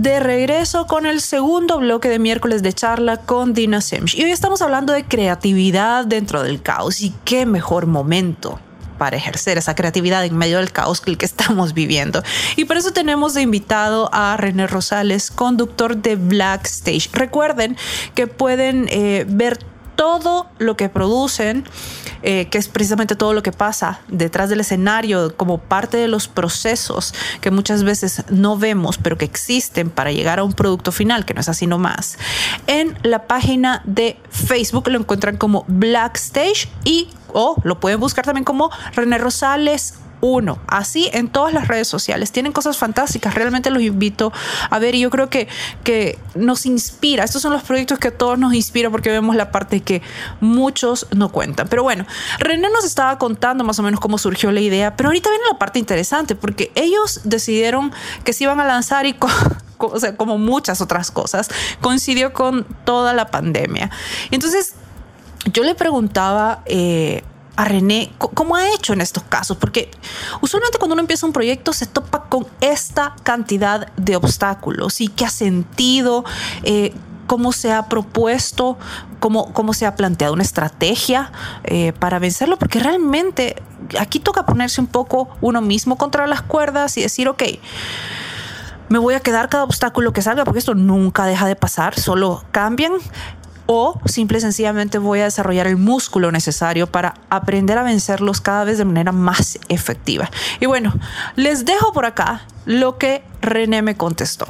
De 0.00 0.18
regreso 0.18 0.86
con 0.86 1.04
el 1.04 1.20
segundo 1.20 1.78
bloque 1.78 2.08
de 2.08 2.18
miércoles 2.18 2.62
de 2.62 2.72
charla 2.72 3.18
con 3.18 3.52
Dina 3.52 3.82
Semch. 3.82 4.14
Y 4.14 4.24
hoy 4.24 4.30
estamos 4.30 4.62
hablando 4.62 4.94
de 4.94 5.04
creatividad 5.04 6.06
dentro 6.06 6.42
del 6.42 6.62
caos. 6.62 7.02
Y 7.02 7.14
qué 7.26 7.44
mejor 7.44 7.84
momento 7.84 8.58
para 8.96 9.18
ejercer 9.18 9.58
esa 9.58 9.74
creatividad 9.74 10.24
en 10.24 10.38
medio 10.38 10.56
del 10.56 10.72
caos 10.72 11.02
que 11.02 11.10
el 11.10 11.18
que 11.18 11.26
estamos 11.26 11.74
viviendo. 11.74 12.22
Y 12.56 12.64
por 12.64 12.78
eso 12.78 12.92
tenemos 12.92 13.34
de 13.34 13.42
invitado 13.42 14.08
a 14.10 14.38
René 14.38 14.66
Rosales, 14.66 15.30
conductor 15.30 15.94
de 15.94 16.16
Black 16.16 16.64
Stage. 16.64 17.10
Recuerden 17.12 17.76
que 18.14 18.26
pueden 18.26 18.86
eh, 18.88 19.26
ver 19.28 19.58
todo 20.00 20.46
lo 20.56 20.78
que 20.78 20.88
producen, 20.88 21.68
eh, 22.22 22.48
que 22.48 22.56
es 22.56 22.68
precisamente 22.68 23.16
todo 23.16 23.34
lo 23.34 23.42
que 23.42 23.52
pasa 23.52 24.00
detrás 24.08 24.48
del 24.48 24.60
escenario, 24.60 25.36
como 25.36 25.58
parte 25.58 25.98
de 25.98 26.08
los 26.08 26.26
procesos 26.26 27.12
que 27.42 27.50
muchas 27.50 27.84
veces 27.84 28.24
no 28.30 28.56
vemos, 28.56 28.96
pero 28.96 29.18
que 29.18 29.26
existen 29.26 29.90
para 29.90 30.10
llegar 30.10 30.38
a 30.38 30.42
un 30.42 30.54
producto 30.54 30.90
final, 30.90 31.26
que 31.26 31.34
no 31.34 31.42
es 31.42 31.50
así 31.50 31.66
nomás. 31.66 32.16
En 32.66 32.98
la 33.02 33.26
página 33.26 33.82
de 33.84 34.18
Facebook 34.30 34.88
lo 34.88 34.98
encuentran 34.98 35.36
como 35.36 35.66
Black 35.68 36.16
Stage 36.16 36.70
y 36.82 37.08
o 37.34 37.56
lo 37.62 37.78
pueden 37.78 38.00
buscar 38.00 38.24
también 38.24 38.44
como 38.44 38.70
René 38.94 39.18
Rosales 39.18 39.96
uno, 40.20 40.58
así 40.66 41.08
en 41.12 41.28
todas 41.28 41.52
las 41.52 41.68
redes 41.68 41.88
sociales. 41.88 42.32
Tienen 42.32 42.52
cosas 42.52 42.76
fantásticas, 42.76 43.34
realmente 43.34 43.70
los 43.70 43.82
invito 43.82 44.32
a 44.68 44.78
ver 44.78 44.94
y 44.94 45.00
yo 45.00 45.10
creo 45.10 45.30
que, 45.30 45.48
que 45.84 46.18
nos 46.34 46.66
inspira. 46.66 47.24
Estos 47.24 47.42
son 47.42 47.52
los 47.52 47.62
proyectos 47.62 47.98
que 47.98 48.08
a 48.08 48.16
todos 48.16 48.38
nos 48.38 48.54
inspira 48.54 48.90
porque 48.90 49.10
vemos 49.10 49.36
la 49.36 49.50
parte 49.50 49.80
que 49.80 50.02
muchos 50.40 51.06
no 51.12 51.30
cuentan. 51.30 51.68
Pero 51.68 51.82
bueno, 51.82 52.06
René 52.38 52.68
nos 52.70 52.84
estaba 52.84 53.18
contando 53.18 53.64
más 53.64 53.78
o 53.78 53.82
menos 53.82 54.00
cómo 54.00 54.18
surgió 54.18 54.52
la 54.52 54.60
idea, 54.60 54.96
pero 54.96 55.08
ahorita 55.08 55.30
viene 55.30 55.44
la 55.50 55.58
parte 55.58 55.78
interesante 55.78 56.34
porque 56.34 56.70
ellos 56.74 57.20
decidieron 57.24 57.92
que 58.24 58.32
se 58.32 58.44
iban 58.44 58.60
a 58.60 58.64
lanzar 58.64 59.06
y... 59.06 59.16
Como 60.18 60.36
muchas 60.36 60.82
otras 60.82 61.10
cosas, 61.10 61.48
coincidió 61.80 62.34
con 62.34 62.66
toda 62.84 63.14
la 63.14 63.28
pandemia. 63.28 63.90
Entonces, 64.30 64.74
yo 65.54 65.64
le 65.64 65.74
preguntaba 65.74 66.62
eh, 66.66 67.24
a 67.56 67.64
René 67.64 68.12
cómo 68.18 68.56
ha 68.56 68.70
hecho 68.70 68.92
en 68.92 69.00
estos 69.00 69.22
casos, 69.24 69.56
porque 69.56 69.90
usualmente 70.40 70.78
cuando 70.78 70.94
uno 70.94 71.00
empieza 71.00 71.26
un 71.26 71.32
proyecto 71.32 71.72
se 71.72 71.86
topa 71.86 72.24
con 72.24 72.46
esta 72.60 73.14
cantidad 73.22 73.92
de 73.96 74.16
obstáculos 74.16 75.00
y 75.00 75.08
qué 75.08 75.26
ha 75.26 75.30
sentido, 75.30 76.24
eh, 76.62 76.94
cómo 77.26 77.52
se 77.52 77.72
ha 77.72 77.88
propuesto, 77.88 78.76
cómo, 79.20 79.52
cómo 79.52 79.72
se 79.72 79.86
ha 79.86 79.94
planteado 79.94 80.34
una 80.34 80.42
estrategia 80.42 81.30
eh, 81.64 81.92
para 81.98 82.18
vencerlo, 82.18 82.58
porque 82.58 82.80
realmente 82.80 83.56
aquí 83.98 84.18
toca 84.18 84.46
ponerse 84.46 84.80
un 84.80 84.88
poco 84.88 85.28
uno 85.40 85.60
mismo 85.60 85.96
contra 85.96 86.26
las 86.26 86.42
cuerdas 86.42 86.96
y 86.96 87.02
decir, 87.02 87.28
ok, 87.28 87.42
me 88.88 88.98
voy 88.98 89.14
a 89.14 89.20
quedar 89.20 89.48
cada 89.48 89.62
obstáculo 89.62 90.12
que 90.12 90.22
salga, 90.22 90.44
porque 90.44 90.58
esto 90.58 90.74
nunca 90.74 91.24
deja 91.24 91.46
de 91.46 91.54
pasar, 91.54 91.98
solo 91.98 92.42
cambian 92.50 92.94
o 93.72 94.00
simple 94.04 94.38
y 94.38 94.40
sencillamente 94.40 94.98
voy 94.98 95.20
a 95.20 95.24
desarrollar 95.24 95.68
el 95.68 95.76
músculo 95.76 96.32
necesario 96.32 96.88
para 96.88 97.14
aprender 97.30 97.78
a 97.78 97.84
vencerlos 97.84 98.40
cada 98.40 98.64
vez 98.64 98.78
de 98.78 98.84
manera 98.84 99.12
más 99.12 99.60
efectiva. 99.68 100.28
Y 100.58 100.66
bueno, 100.66 100.92
les 101.36 101.64
dejo 101.64 101.92
por 101.92 102.04
acá 102.04 102.42
lo 102.66 102.98
que 102.98 103.22
René 103.40 103.80
me 103.82 103.96
contestó. 103.96 104.48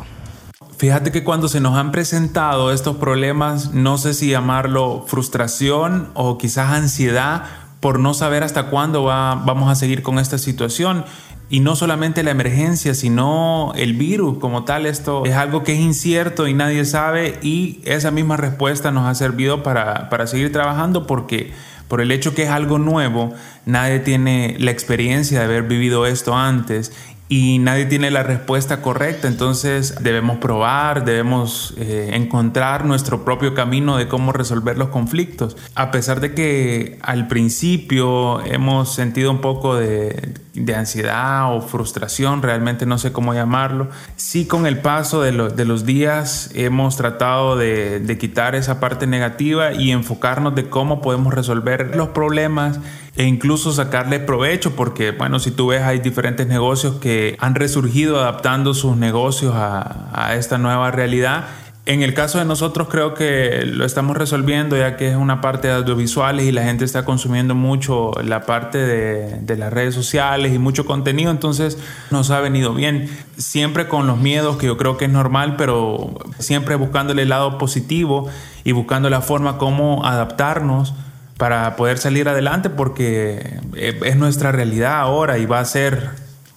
Fíjate 0.78 1.12
que 1.12 1.22
cuando 1.22 1.48
se 1.48 1.60
nos 1.60 1.76
han 1.76 1.92
presentado 1.92 2.72
estos 2.72 2.96
problemas, 2.96 3.74
no 3.74 3.98
sé 3.98 4.14
si 4.14 4.30
llamarlo 4.30 5.04
frustración 5.06 6.10
o 6.14 6.38
quizás 6.38 6.70
ansiedad 6.70 7.44
por 7.80 7.98
no 7.98 8.14
saber 8.14 8.42
hasta 8.42 8.70
cuándo 8.70 9.04
va, 9.04 9.34
vamos 9.34 9.70
a 9.70 9.74
seguir 9.74 10.02
con 10.02 10.18
esta 10.18 10.38
situación. 10.38 11.04
Y 11.50 11.60
no 11.60 11.76
solamente 11.76 12.22
la 12.22 12.30
emergencia, 12.30 12.94
sino 12.94 13.72
el 13.76 13.94
virus 13.94 14.38
como 14.38 14.64
tal. 14.64 14.86
Esto 14.86 15.24
es 15.26 15.34
algo 15.34 15.64
que 15.64 15.74
es 15.74 15.80
incierto 15.80 16.46
y 16.46 16.54
nadie 16.54 16.84
sabe 16.84 17.38
y 17.42 17.80
esa 17.84 18.10
misma 18.10 18.36
respuesta 18.36 18.90
nos 18.90 19.06
ha 19.06 19.14
servido 19.14 19.62
para, 19.62 20.08
para 20.08 20.26
seguir 20.26 20.52
trabajando 20.52 21.06
porque 21.06 21.52
por 21.88 22.00
el 22.00 22.12
hecho 22.12 22.36
que 22.36 22.44
es 22.44 22.50
algo 22.50 22.78
nuevo, 22.78 23.34
nadie 23.66 23.98
tiene 23.98 24.54
la 24.60 24.70
experiencia 24.70 25.40
de 25.40 25.44
haber 25.46 25.64
vivido 25.64 26.06
esto 26.06 26.36
antes 26.36 26.92
y 27.30 27.60
nadie 27.60 27.86
tiene 27.86 28.10
la 28.10 28.24
respuesta 28.24 28.82
correcta, 28.82 29.28
entonces 29.28 29.94
debemos 30.02 30.38
probar, 30.38 31.04
debemos 31.04 31.74
eh, 31.78 32.10
encontrar 32.14 32.84
nuestro 32.84 33.24
propio 33.24 33.54
camino 33.54 33.96
de 33.96 34.08
cómo 34.08 34.32
resolver 34.32 34.76
los 34.76 34.88
conflictos. 34.88 35.56
A 35.76 35.92
pesar 35.92 36.18
de 36.18 36.34
que 36.34 36.98
al 37.02 37.28
principio 37.28 38.44
hemos 38.44 38.92
sentido 38.92 39.30
un 39.30 39.40
poco 39.40 39.76
de, 39.76 40.34
de 40.64 40.74
ansiedad 40.74 41.54
o 41.54 41.60
frustración, 41.60 42.42
realmente 42.42 42.86
no 42.86 42.98
sé 42.98 43.12
cómo 43.12 43.34
llamarlo, 43.34 43.88
sí 44.16 44.46
con 44.46 44.66
el 44.66 44.78
paso 44.78 45.22
de, 45.22 45.32
lo, 45.32 45.48
de 45.48 45.64
los 45.64 45.84
días 45.84 46.50
hemos 46.54 46.96
tratado 46.96 47.56
de, 47.56 48.16
quitar 48.20 48.54
esa 48.54 48.80
parte 48.80 49.06
negativa 49.06 49.72
y 49.72 49.92
enfocarnos 49.92 50.54
de 50.54 50.68
cómo 50.68 51.00
podemos 51.00 51.32
resolver 51.32 51.96
los 51.96 52.08
problemas 52.08 52.80
e 53.16 53.24
incluso 53.24 53.72
sacarle 53.72 54.20
provecho 54.20 54.76
porque 54.76 55.12
bueno 55.12 55.38
si 55.38 55.50
tú 55.50 55.68
ves 55.68 55.82
hay 55.82 56.00
diferentes 56.00 56.46
negocios 56.46 56.96
que 56.96 57.36
han 57.40 57.54
resurgido 57.54 58.20
adaptando 58.20 58.74
sus 58.74 58.96
negocios 58.96 59.54
a, 59.56 60.34
esta 60.36 60.58
nueva 60.58 60.90
realidad 60.90 61.46
en 61.90 62.02
el 62.02 62.14
caso 62.14 62.38
de 62.38 62.44
nosotros 62.44 62.86
creo 62.88 63.14
que 63.14 63.64
lo 63.66 63.84
estamos 63.84 64.16
resolviendo 64.16 64.76
ya 64.76 64.96
que 64.96 65.10
es 65.10 65.16
una 65.16 65.40
parte 65.40 65.66
de 65.66 65.74
audiovisuales 65.74 66.46
y 66.46 66.52
la 66.52 66.62
gente 66.62 66.84
está 66.84 67.04
consumiendo 67.04 67.56
mucho 67.56 68.12
la 68.22 68.46
parte 68.46 68.78
de, 68.78 69.56
las 69.56 69.72
redes 69.72 69.94
sociales 69.94 70.54
y 70.54 70.58
mucho 70.58 70.86
contenido 70.86 71.32
entonces 71.32 71.78
nos 72.10 72.30
ha 72.30 72.38
venido 72.40 72.74
bien 72.74 73.10
siempre 73.36 73.88
con 73.88 74.06
los 74.06 74.18
miedos 74.18 74.56
que 74.56 74.66
yo 74.66 74.76
creo 74.76 74.96
que 74.96 75.06
es 75.06 75.10
normal 75.10 75.56
pero 75.56 76.14
siempre 76.38 76.76
buscándole 76.76 77.22
el 77.22 77.28
lado 77.28 77.58
positivo 77.58 78.28
y 78.62 78.70
buscando 78.70 79.10
la 79.10 79.20
forma 79.20 79.58
como 79.58 80.06
adaptarnos 80.06 80.94
para 81.38 81.74
poder 81.74 81.98
salir 81.98 82.28
adelante 82.28 82.70
porque 82.70 83.58
es 83.74 84.16
nuestra 84.16 84.52
realidad 84.52 85.00
ahora 85.00 85.38
y 85.38 85.46
va 85.46 85.58
a 85.58 85.64
ser 85.64 86.10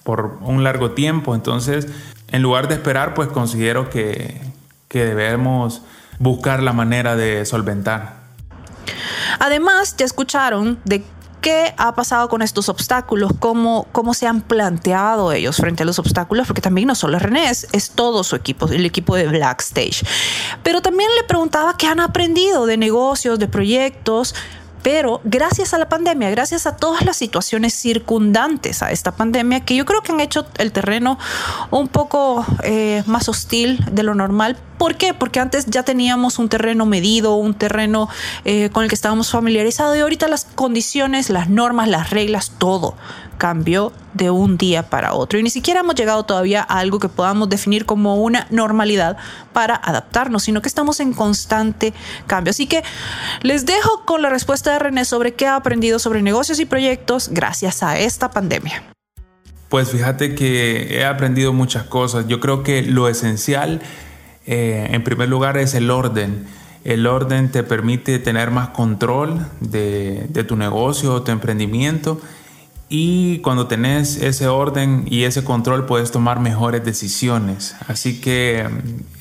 por 0.04 0.36
un 0.42 0.62
largo 0.62 0.90
tiempo. 0.90 1.34
Entonces, 1.34 1.88
en 2.28 2.42
lugar 2.42 2.68
de 2.68 2.74
esperar, 2.74 3.14
pues 3.14 3.28
considero 3.28 3.88
que, 3.90 4.53
que 4.94 5.04
debemos 5.04 5.82
buscar 6.20 6.62
la 6.62 6.72
manera 6.72 7.16
de 7.16 7.44
solventar. 7.46 8.14
Además, 9.40 9.96
ya 9.96 10.06
escucharon 10.06 10.78
de 10.84 11.02
qué 11.40 11.74
ha 11.78 11.96
pasado 11.96 12.28
con 12.28 12.42
estos 12.42 12.68
obstáculos, 12.68 13.32
cómo, 13.40 13.88
cómo 13.90 14.14
se 14.14 14.28
han 14.28 14.40
planteado 14.40 15.32
ellos 15.32 15.56
frente 15.56 15.82
a 15.82 15.86
los 15.86 15.98
obstáculos, 15.98 16.46
porque 16.46 16.62
también 16.62 16.86
no 16.86 16.94
solo 16.94 17.18
René, 17.18 17.50
es, 17.50 17.66
es 17.72 17.90
todo 17.90 18.22
su 18.22 18.36
equipo, 18.36 18.68
el 18.68 18.86
equipo 18.86 19.16
de 19.16 19.26
Black 19.26 19.62
Stage. 19.62 20.06
Pero 20.62 20.80
también 20.80 21.10
le 21.20 21.24
preguntaba 21.24 21.76
qué 21.76 21.88
han 21.88 21.98
aprendido 21.98 22.64
de 22.64 22.76
negocios, 22.76 23.40
de 23.40 23.48
proyectos, 23.48 24.36
pero 24.84 25.22
gracias 25.24 25.72
a 25.72 25.78
la 25.78 25.88
pandemia, 25.88 26.28
gracias 26.28 26.66
a 26.66 26.76
todas 26.76 27.06
las 27.06 27.16
situaciones 27.16 27.72
circundantes 27.72 28.82
a 28.82 28.92
esta 28.92 29.12
pandemia, 29.12 29.60
que 29.60 29.74
yo 29.74 29.86
creo 29.86 30.02
que 30.02 30.12
han 30.12 30.20
hecho 30.20 30.46
el 30.58 30.72
terreno 30.72 31.18
un 31.70 31.88
poco 31.88 32.44
eh, 32.62 33.02
más 33.06 33.30
hostil 33.30 33.82
de 33.90 34.02
lo 34.02 34.14
normal. 34.14 34.58
¿Por 34.76 34.96
qué? 34.96 35.14
Porque 35.14 35.40
antes 35.40 35.64
ya 35.66 35.84
teníamos 35.84 36.38
un 36.38 36.50
terreno 36.50 36.84
medido, 36.84 37.36
un 37.36 37.54
terreno 37.54 38.10
eh, 38.44 38.68
con 38.74 38.82
el 38.82 38.90
que 38.90 38.94
estábamos 38.94 39.30
familiarizados 39.30 39.96
y 39.96 40.00
ahorita 40.00 40.28
las 40.28 40.44
condiciones, 40.44 41.30
las 41.30 41.48
normas, 41.48 41.88
las 41.88 42.10
reglas, 42.10 42.52
todo 42.58 42.94
cambió 43.38 43.92
de 44.14 44.30
un 44.30 44.56
día 44.56 44.84
para 44.88 45.14
otro. 45.14 45.38
Y 45.38 45.42
ni 45.42 45.50
siquiera 45.50 45.80
hemos 45.80 45.94
llegado 45.94 46.24
todavía 46.24 46.62
a 46.62 46.78
algo 46.78 46.98
que 46.98 47.08
podamos 47.08 47.48
definir 47.48 47.84
como 47.84 48.16
una 48.16 48.46
normalidad 48.50 49.16
para 49.52 49.74
adaptarnos, 49.74 50.44
sino 50.44 50.62
que 50.62 50.68
estamos 50.68 51.00
en 51.00 51.12
constante 51.12 51.92
cambio. 52.26 52.50
Así 52.50 52.66
que 52.66 52.82
les 53.42 53.66
dejo 53.66 54.04
con 54.04 54.22
la 54.22 54.30
respuesta 54.30 54.72
de 54.72 54.78
René 54.78 55.04
sobre 55.04 55.34
qué 55.34 55.46
ha 55.46 55.56
aprendido 55.56 55.98
sobre 55.98 56.22
negocios 56.22 56.60
y 56.60 56.64
proyectos 56.64 57.28
gracias 57.30 57.82
a 57.82 57.98
esta 57.98 58.30
pandemia. 58.30 58.82
Pues 59.68 59.90
fíjate 59.90 60.34
que 60.34 60.98
he 60.98 61.04
aprendido 61.04 61.52
muchas 61.52 61.84
cosas. 61.84 62.28
Yo 62.28 62.38
creo 62.38 62.62
que 62.62 62.82
lo 62.82 63.08
esencial, 63.08 63.82
eh, 64.46 64.88
en 64.92 65.02
primer 65.02 65.28
lugar, 65.28 65.56
es 65.56 65.74
el 65.74 65.90
orden. 65.90 66.46
El 66.84 67.06
orden 67.06 67.50
te 67.50 67.62
permite 67.62 68.18
tener 68.18 68.50
más 68.50 68.68
control 68.68 69.46
de, 69.60 70.26
de 70.28 70.44
tu 70.44 70.54
negocio 70.54 71.14
o 71.14 71.22
tu 71.22 71.32
emprendimiento 71.32 72.20
y 72.96 73.40
cuando 73.40 73.66
tenés 73.66 74.22
ese 74.22 74.46
orden 74.46 75.02
y 75.10 75.24
ese 75.24 75.42
control 75.42 75.84
puedes 75.84 76.12
tomar 76.12 76.38
mejores 76.38 76.84
decisiones. 76.84 77.74
Así 77.88 78.20
que 78.20 78.68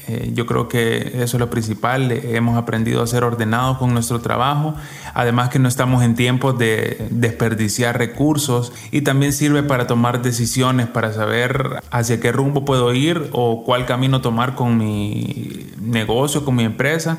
eh, 0.07 0.29
yo 0.36 0.45
creo 0.45 0.67
que 0.67 1.23
eso 1.23 1.38
es 1.38 1.39
lo 1.39 1.49
principal. 1.49 2.12
Hemos 2.12 2.55
aprendido 2.55 3.01
a 3.01 3.07
ser 3.07 3.23
ordenados 3.23 3.79
con 3.79 3.91
nuestro 3.91 4.21
trabajo. 4.21 4.75
Además 5.15 5.49
que 5.49 5.57
no 5.57 5.67
estamos 5.67 6.03
en 6.03 6.13
tiempos 6.13 6.55
de 6.59 7.07
desperdiciar 7.09 7.97
recursos 7.97 8.71
y 8.91 9.01
también 9.01 9.33
sirve 9.33 9.63
para 9.63 9.88
tomar 9.88 10.21
decisiones, 10.21 10.86
para 10.86 11.12
saber 11.12 11.81
hacia 11.89 12.19
qué 12.19 12.31
rumbo 12.31 12.65
puedo 12.65 12.93
ir 12.93 13.31
o 13.31 13.63
cuál 13.63 13.88
camino 13.88 14.21
tomar 14.21 14.53
con 14.53 14.77
mi 14.77 15.65
negocio, 15.81 16.45
con 16.45 16.53
mi 16.55 16.63
empresa. 16.63 17.17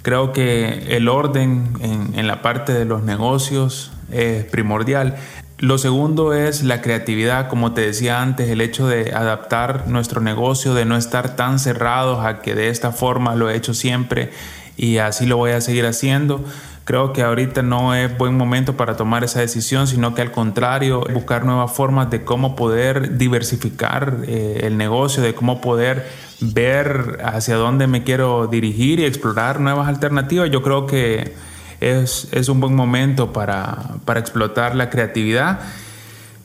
Creo 0.00 0.32
que 0.32 0.96
el 0.96 1.06
orden 1.06 1.74
en, 1.80 2.18
en 2.18 2.26
la 2.26 2.40
parte 2.40 2.72
de 2.72 2.86
los 2.86 3.02
negocios 3.02 3.92
es 4.10 4.44
primordial. 4.46 5.18
Lo 5.62 5.78
segundo 5.78 6.32
es 6.32 6.64
la 6.64 6.82
creatividad, 6.82 7.46
como 7.46 7.72
te 7.72 7.82
decía 7.82 8.20
antes, 8.20 8.48
el 8.48 8.60
hecho 8.60 8.88
de 8.88 9.12
adaptar 9.14 9.86
nuestro 9.86 10.20
negocio, 10.20 10.74
de 10.74 10.84
no 10.84 10.96
estar 10.96 11.36
tan 11.36 11.60
cerrados 11.60 12.26
a 12.26 12.40
que 12.42 12.56
de 12.56 12.68
esta 12.68 12.90
forma 12.90 13.36
lo 13.36 13.48
he 13.48 13.54
hecho 13.54 13.72
siempre 13.72 14.32
y 14.76 14.96
así 14.96 15.24
lo 15.24 15.36
voy 15.36 15.52
a 15.52 15.60
seguir 15.60 15.86
haciendo. 15.86 16.44
Creo 16.82 17.12
que 17.12 17.22
ahorita 17.22 17.62
no 17.62 17.94
es 17.94 18.18
buen 18.18 18.36
momento 18.36 18.76
para 18.76 18.96
tomar 18.96 19.22
esa 19.22 19.38
decisión, 19.38 19.86
sino 19.86 20.16
que 20.16 20.22
al 20.22 20.32
contrario, 20.32 21.04
buscar 21.14 21.44
nuevas 21.44 21.70
formas 21.70 22.10
de 22.10 22.24
cómo 22.24 22.56
poder 22.56 23.16
diversificar 23.16 24.16
eh, 24.26 24.62
el 24.64 24.76
negocio, 24.76 25.22
de 25.22 25.32
cómo 25.32 25.60
poder 25.60 26.08
ver 26.40 27.20
hacia 27.22 27.54
dónde 27.54 27.86
me 27.86 28.02
quiero 28.02 28.48
dirigir 28.48 28.98
y 28.98 29.04
explorar 29.04 29.60
nuevas 29.60 29.86
alternativas. 29.86 30.50
Yo 30.50 30.60
creo 30.60 30.86
que 30.88 31.51
es, 31.82 32.28
es 32.30 32.48
un 32.48 32.60
buen 32.60 32.74
momento 32.74 33.32
para, 33.32 33.96
para 34.04 34.20
explotar 34.20 34.74
la 34.76 34.88
creatividad. 34.88 35.60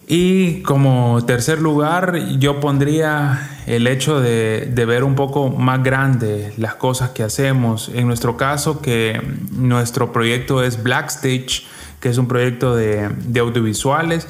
Y 0.07 0.61
como 0.61 1.23
tercer 1.25 1.61
lugar, 1.61 2.17
yo 2.39 2.59
pondría 2.59 3.59
el 3.67 3.87
hecho 3.87 4.21
de, 4.21 4.71
de, 4.73 4.85
ver 4.85 5.03
un 5.03 5.15
poco 5.15 5.49
más 5.49 5.83
grande 5.83 6.53
las 6.57 6.75
cosas 6.75 7.09
que 7.09 7.23
hacemos. 7.23 7.91
En 7.93 8.07
nuestro 8.07 8.37
caso, 8.37 8.81
que 8.81 9.21
nuestro 9.51 10.13
proyecto 10.13 10.63
es 10.63 10.81
Blackstage, 10.81 11.65
que 11.99 12.09
es 12.09 12.17
un 12.17 12.27
proyecto 12.27 12.75
de, 12.75 13.09
de 13.09 13.39
audiovisuales. 13.41 14.27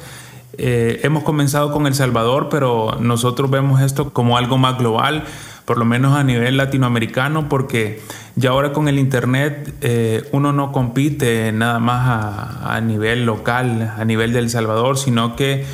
Eh, 0.58 1.00
hemos 1.04 1.22
comenzado 1.22 1.72
con 1.72 1.86
El 1.86 1.94
Salvador, 1.94 2.48
pero 2.50 2.98
nosotros 3.00 3.48
vemos 3.48 3.80
esto 3.80 4.12
como 4.12 4.36
algo 4.36 4.58
más 4.58 4.76
global 4.78 5.24
por 5.68 5.76
lo 5.76 5.84
menos 5.84 6.16
a 6.16 6.24
nivel 6.24 6.56
latinoamericano, 6.56 7.50
porque 7.50 8.00
ya 8.36 8.50
ahora 8.50 8.72
con 8.72 8.88
el 8.88 8.98
Internet 8.98 9.74
eh, 9.82 10.26
uno 10.32 10.54
no 10.54 10.72
compite 10.72 11.52
nada 11.52 11.78
más 11.78 12.08
a, 12.64 12.80
nivel 12.80 13.26
local, 13.26 13.92
a 13.98 14.02
nivel 14.06 14.32
del 14.32 14.48
Salvador, 14.48 14.96
sino 14.96 15.36
que 15.36 15.66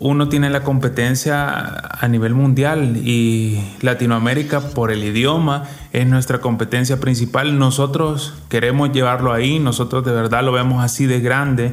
uno 0.00 0.28
tiene 0.28 0.50
la 0.50 0.64
competencia 0.64 1.48
a 1.54 2.08
nivel 2.08 2.34
mundial 2.34 2.96
y 2.96 3.62
Latinoamérica 3.82 4.60
por 4.60 4.90
el 4.90 5.04
idioma 5.04 5.62
es 5.92 6.08
nuestra 6.08 6.40
competencia 6.40 6.98
principal. 6.98 7.56
Nosotros 7.56 8.34
queremos 8.48 8.90
llevarlo 8.90 9.32
ahí, 9.32 9.60
nosotros 9.60 10.04
de 10.04 10.10
verdad 10.10 10.42
lo 10.42 10.50
vemos 10.50 10.82
así 10.82 11.06
de 11.06 11.20
grande 11.20 11.70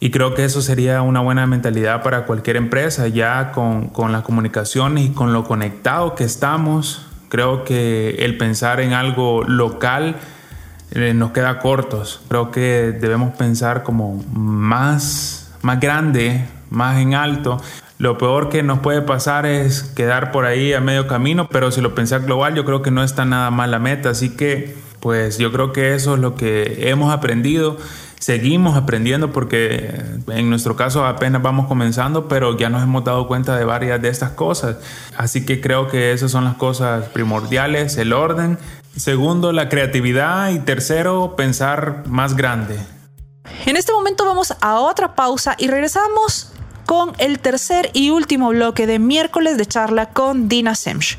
y 0.00 0.10
creo 0.10 0.32
que 0.32 0.46
eso 0.46 0.62
sería 0.62 1.02
una 1.02 1.20
buena 1.20 1.46
mentalidad 1.46 2.02
para 2.02 2.24
cualquier 2.24 2.56
empresa, 2.56 3.08
ya 3.08 3.52
con, 3.52 3.88
con 3.88 4.10
las 4.10 4.22
comunicaciones 4.22 5.04
y 5.04 5.10
con 5.10 5.34
lo 5.34 5.44
conectado 5.44 6.14
que 6.14 6.24
estamos 6.24 7.04
Creo 7.30 7.64
que 7.64 8.16
el 8.18 8.36
pensar 8.36 8.80
en 8.80 8.92
algo 8.92 9.44
local 9.44 10.16
eh, 10.90 11.14
nos 11.14 11.30
queda 11.30 11.60
cortos. 11.60 12.20
Creo 12.28 12.50
que 12.50 12.92
debemos 13.00 13.36
pensar 13.36 13.84
como 13.84 14.22
más, 14.32 15.54
más 15.62 15.78
grande, 15.78 16.44
más 16.70 16.98
en 16.98 17.14
alto. 17.14 17.62
Lo 17.98 18.18
peor 18.18 18.48
que 18.48 18.64
nos 18.64 18.80
puede 18.80 19.00
pasar 19.02 19.46
es 19.46 19.82
quedar 19.82 20.32
por 20.32 20.44
ahí 20.44 20.72
a 20.72 20.80
medio 20.80 21.06
camino, 21.06 21.48
pero 21.48 21.70
si 21.70 21.80
lo 21.80 21.94
pensás 21.94 22.26
global, 22.26 22.56
yo 22.56 22.64
creo 22.64 22.82
que 22.82 22.90
no 22.90 23.04
está 23.04 23.24
nada 23.24 23.52
mal 23.52 23.70
la 23.70 23.78
meta. 23.78 24.10
Así 24.10 24.34
que, 24.34 24.74
pues 24.98 25.38
yo 25.38 25.52
creo 25.52 25.72
que 25.72 25.94
eso 25.94 26.14
es 26.14 26.20
lo 26.20 26.34
que 26.34 26.90
hemos 26.90 27.14
aprendido 27.14 27.76
seguimos 28.20 28.76
aprendiendo 28.76 29.32
porque 29.32 30.00
en 30.28 30.50
nuestro 30.50 30.76
caso 30.76 31.04
apenas 31.04 31.42
vamos 31.42 31.66
comenzando, 31.66 32.28
pero 32.28 32.56
ya 32.56 32.68
nos 32.68 32.82
hemos 32.82 33.02
dado 33.02 33.26
cuenta 33.26 33.56
de 33.56 33.64
varias 33.64 34.00
de 34.00 34.08
estas 34.10 34.30
cosas. 34.30 34.76
Así 35.16 35.44
que 35.44 35.60
creo 35.60 35.88
que 35.88 36.12
esas 36.12 36.30
son 36.30 36.44
las 36.44 36.54
cosas 36.54 37.08
primordiales, 37.08 37.96
el 37.96 38.12
orden. 38.12 38.58
Segundo, 38.94 39.52
la 39.52 39.68
creatividad 39.68 40.50
y 40.50 40.60
tercero, 40.60 41.34
pensar 41.34 42.04
más 42.06 42.36
grande. 42.36 42.78
En 43.64 43.76
este 43.76 43.92
momento 43.92 44.26
vamos 44.26 44.54
a 44.60 44.78
otra 44.78 45.14
pausa 45.14 45.56
y 45.58 45.68
regresamos 45.68 46.52
con 46.84 47.12
el 47.18 47.38
tercer 47.38 47.90
y 47.94 48.10
último 48.10 48.50
bloque 48.50 48.86
de 48.86 48.98
miércoles 48.98 49.56
de 49.56 49.64
charla 49.64 50.10
con 50.10 50.48
Dina 50.48 50.74
Semch. 50.74 51.18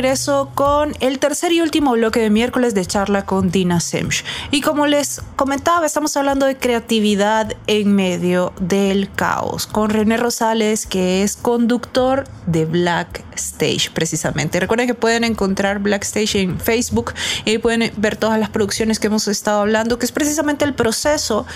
Regreso 0.00 0.50
con 0.54 0.94
el 1.00 1.18
tercer 1.18 1.52
y 1.52 1.60
último 1.60 1.92
bloque 1.92 2.20
de 2.20 2.30
miércoles 2.30 2.74
de 2.74 2.86
charla 2.86 3.26
con 3.26 3.50
Dina 3.50 3.80
Semch. 3.80 4.24
Y 4.50 4.62
como 4.62 4.86
les 4.86 5.20
comentaba, 5.36 5.84
estamos 5.84 6.16
hablando 6.16 6.46
de 6.46 6.56
creatividad 6.56 7.54
en 7.66 7.94
medio 7.94 8.54
del 8.58 9.10
caos 9.12 9.66
con 9.66 9.90
René 9.90 10.16
Rosales, 10.16 10.86
que 10.86 11.22
es 11.22 11.36
conductor 11.36 12.24
de 12.46 12.64
Black 12.64 13.24
Stage, 13.40 13.90
precisamente. 13.92 14.60
Recuerden 14.60 14.86
que 14.86 14.94
pueden 14.94 15.24
encontrar 15.24 15.78
Black 15.78 16.02
Stage 16.02 16.40
en 16.40 16.60
Facebook 16.60 17.14
y 17.44 17.58
pueden 17.58 17.92
ver 17.96 18.16
todas 18.16 18.38
las 18.38 18.50
producciones 18.50 18.98
que 18.98 19.08
hemos 19.08 19.26
estado 19.28 19.60
hablando, 19.60 19.98
que 19.98 20.06
es 20.06 20.12
precisamente 20.12 20.64
el 20.64 20.74
proceso 20.74 21.46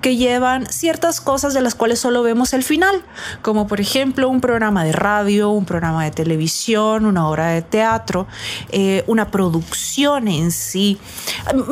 que 0.00 0.16
llevan 0.16 0.66
ciertas 0.66 1.20
cosas 1.20 1.54
de 1.54 1.60
las 1.60 1.74
cuales 1.74 1.98
solo 1.98 2.22
vemos 2.22 2.52
el 2.52 2.62
final, 2.62 3.02
como 3.42 3.66
por 3.66 3.80
ejemplo 3.80 4.28
un 4.28 4.40
programa 4.40 4.84
de 4.84 4.92
radio, 4.92 5.50
un 5.50 5.64
programa 5.64 6.04
de 6.04 6.10
televisión, 6.10 7.06
una 7.06 7.28
obra 7.28 7.48
de 7.48 7.62
teatro, 7.62 8.26
eh, 8.70 9.04
una 9.06 9.30
producción 9.30 10.28
en 10.28 10.50
sí, 10.50 10.98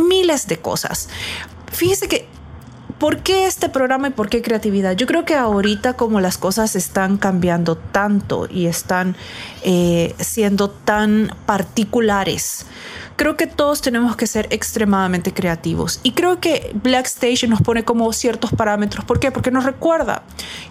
miles 0.08 0.46
de 0.46 0.58
cosas. 0.58 1.08
Fíjese 1.72 2.08
que 2.08 2.28
¿Por 3.00 3.22
qué 3.22 3.46
este 3.46 3.70
programa 3.70 4.08
y 4.08 4.10
por 4.10 4.28
qué 4.28 4.42
creatividad? 4.42 4.94
Yo 4.94 5.06
creo 5.06 5.24
que 5.24 5.34
ahorita 5.34 5.94
como 5.94 6.20
las 6.20 6.36
cosas 6.36 6.76
están 6.76 7.16
cambiando 7.16 7.74
tanto 7.74 8.46
y 8.50 8.66
están 8.66 9.16
eh, 9.62 10.14
siendo 10.18 10.68
tan 10.68 11.34
particulares, 11.46 12.66
creo 13.20 13.36
que 13.36 13.46
todos 13.46 13.82
tenemos 13.82 14.16
que 14.16 14.26
ser 14.26 14.48
extremadamente 14.48 15.34
creativos. 15.34 16.00
Y 16.02 16.12
creo 16.12 16.40
que 16.40 16.70
Black 16.82 17.04
Station 17.04 17.50
nos 17.50 17.60
pone 17.60 17.84
como 17.84 18.10
ciertos 18.14 18.50
parámetros. 18.50 19.04
¿Por 19.04 19.20
qué? 19.20 19.30
Porque 19.30 19.50
nos 19.50 19.64
recuerda 19.64 20.22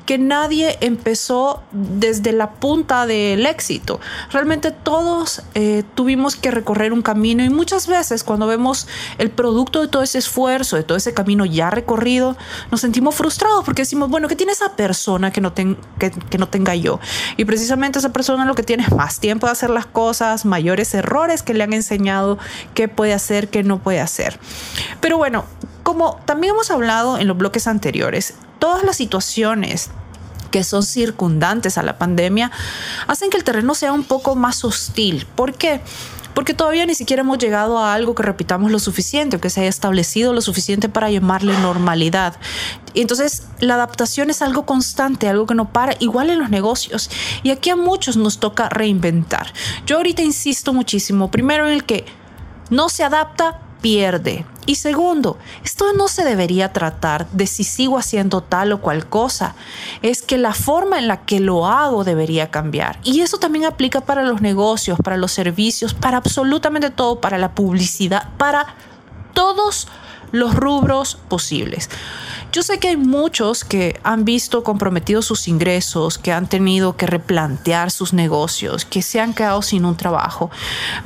que 0.08 0.18
nadie 0.18 0.76
empezó 0.82 1.62
desde 1.72 2.32
la 2.32 2.50
punta 2.54 3.06
del 3.06 3.46
éxito. 3.46 4.00
Realmente 4.32 4.72
todos 4.72 5.44
eh, 5.54 5.84
tuvimos 5.94 6.36
que 6.36 6.50
recorrer 6.50 6.92
un 6.92 7.04
camino 7.04 7.44
y 7.44 7.52
muchas 7.52 7.86
veces 7.86 8.24
cuando 8.24 8.48
vemos 8.48 8.88
el 9.20 9.30
producto 9.30 9.82
de 9.82 9.88
todo 9.88 10.02
ese 10.02 10.18
esfuerzo, 10.18 10.76
de 10.76 10.82
todo 10.82 10.98
ese 10.98 11.14
camino 11.14 11.46
ya 11.46 11.70
recorrido, 11.70 12.36
nos 12.72 12.82
sentimos 12.82 13.14
frustrados 13.14 13.64
porque 13.64 13.84
decimos, 13.84 14.10
bueno, 14.10 14.28
¿qué 14.28 14.36
tiene 14.36 14.54
esa 14.54 14.76
persona 14.76 15.30
que 15.32 15.40
no, 15.40 15.54
ten- 15.54 15.78
que 16.00 16.38
no 16.40 16.48
tenga 16.48 16.74
yo? 16.74 17.00
Y 17.38 17.46
precisamente 17.46 18.00
esa 18.00 18.12
persona 18.12 18.44
lo 18.46 18.56
que 18.56 18.64
tiene 18.64 18.82
es 18.82 18.92
más 18.92 19.20
tiempo 19.20 19.46
de 19.46 19.52
hacer 19.52 19.70
las 19.70 19.86
cosas, 19.86 20.46
mayores 20.46 20.96
errores 20.96 21.44
que 21.44 21.54
le 21.54 21.64
han 21.64 21.74
enseñado 21.74 22.39
qué 22.74 22.88
puede 22.88 23.14
hacer, 23.14 23.50
qué 23.50 23.64
no 23.64 23.80
puede 23.80 24.00
hacer. 24.00 24.40
Pero 25.02 25.18
bueno, 25.18 25.46
como 25.84 26.20
también 26.26 26.54
hemos 26.54 26.72
hablado 26.72 27.18
en 27.18 27.28
los 27.28 27.38
bloques 27.38 27.68
anteriores, 27.68 28.36
todas 28.60 28.84
las 28.84 28.98
situaciones 28.98 29.90
que 30.52 30.64
son 30.64 30.84
circundantes 30.84 31.78
a 31.78 31.84
la 31.84 31.98
pandemia 31.98 32.52
hacen 33.08 33.30
que 33.30 33.38
el 33.38 33.44
terreno 33.44 33.76
sea 33.76 33.94
un 33.94 34.04
poco 34.04 34.36
más 34.36 34.64
hostil. 34.64 35.26
¿Por 35.36 35.54
qué? 35.54 35.82
Porque 36.34 36.54
todavía 36.54 36.86
ni 36.86 36.96
siquiera 36.96 37.22
hemos 37.22 37.38
llegado 37.38 37.80
a 37.80 37.94
algo 37.94 38.16
que 38.16 38.24
repitamos 38.24 38.72
lo 38.72 38.80
suficiente 38.80 39.38
o 39.38 39.42
que 39.42 39.50
se 39.50 39.62
haya 39.62 39.70
establecido 39.70 40.32
lo 40.32 40.42
suficiente 40.42 40.88
para 40.88 41.10
llamarle 41.10 41.58
normalidad. 41.58 42.36
Entonces 42.94 43.44
la 43.60 43.74
adaptación 43.74 44.30
es 44.30 44.42
algo 44.42 44.66
constante, 44.66 45.28
algo 45.28 45.46
que 45.48 45.56
no 45.56 45.74
para, 45.74 45.96
igual 46.00 46.30
en 46.30 46.40
los 46.40 46.50
negocios. 46.50 47.10
Y 47.44 47.50
aquí 47.50 47.72
a 47.72 47.76
muchos 47.76 48.16
nos 48.16 48.40
toca 48.40 48.70
reinventar. 48.70 49.52
Yo 49.86 49.98
ahorita 49.98 50.22
insisto 50.22 50.72
muchísimo, 50.72 51.30
primero 51.30 51.68
en 51.68 51.74
el 51.74 51.84
que 51.84 52.06
no 52.70 52.90
se 52.90 53.04
adapta, 53.04 53.60
pierde. 53.82 54.46
Y 54.66 54.76
segundo, 54.76 55.38
esto 55.64 55.94
no 55.94 56.08
se 56.08 56.24
debería 56.24 56.74
tratar 56.74 57.28
de 57.32 57.48
si 57.48 57.64
sigo 57.64 57.98
haciendo 57.98 58.42
tal 58.42 58.72
o 58.72 58.82
cual 58.82 59.08
cosa. 59.08 59.56
Es 60.02 60.22
que 60.22 60.38
la 60.38 60.54
forma 60.54 61.00
en 61.00 61.08
la 61.08 61.26
que 61.26 61.40
lo 61.40 61.66
hago 61.66 62.04
debería 62.04 62.52
cambiar. 62.52 63.00
Y 63.04 63.22
eso 63.22 63.38
también 63.38 63.66
aplica 63.66 64.02
para 64.02 64.24
los 64.24 64.42
negocios, 64.42 65.00
para 65.04 65.18
los 65.18 65.32
servicios, 65.32 65.94
para 65.94 66.18
absolutamente 66.18 66.92
todo, 66.92 67.20
para 67.20 67.38
la 67.38 67.56
publicidad, 67.56 68.30
para 68.38 68.76
todos 69.34 69.88
los 70.32 70.54
rubros 70.54 71.18
posibles. 71.28 71.90
Yo 72.52 72.64
sé 72.64 72.80
que 72.80 72.90
hay 72.90 72.98
muchos 72.98 73.64
que 73.64 74.00
han 74.04 74.26
visto 74.26 74.64
comprometidos 74.64 75.26
sus 75.26 75.48
ingresos, 75.48 76.18
que 76.18 76.32
han 76.32 76.48
tenido 76.48 76.98
que 76.98 77.06
replantear 77.06 77.92
sus 77.92 78.14
negocios, 78.14 78.86
que 78.86 79.02
se 79.02 79.20
han 79.20 79.34
quedado 79.34 79.62
sin 79.62 79.86
un 79.86 79.96
trabajo, 79.96 80.50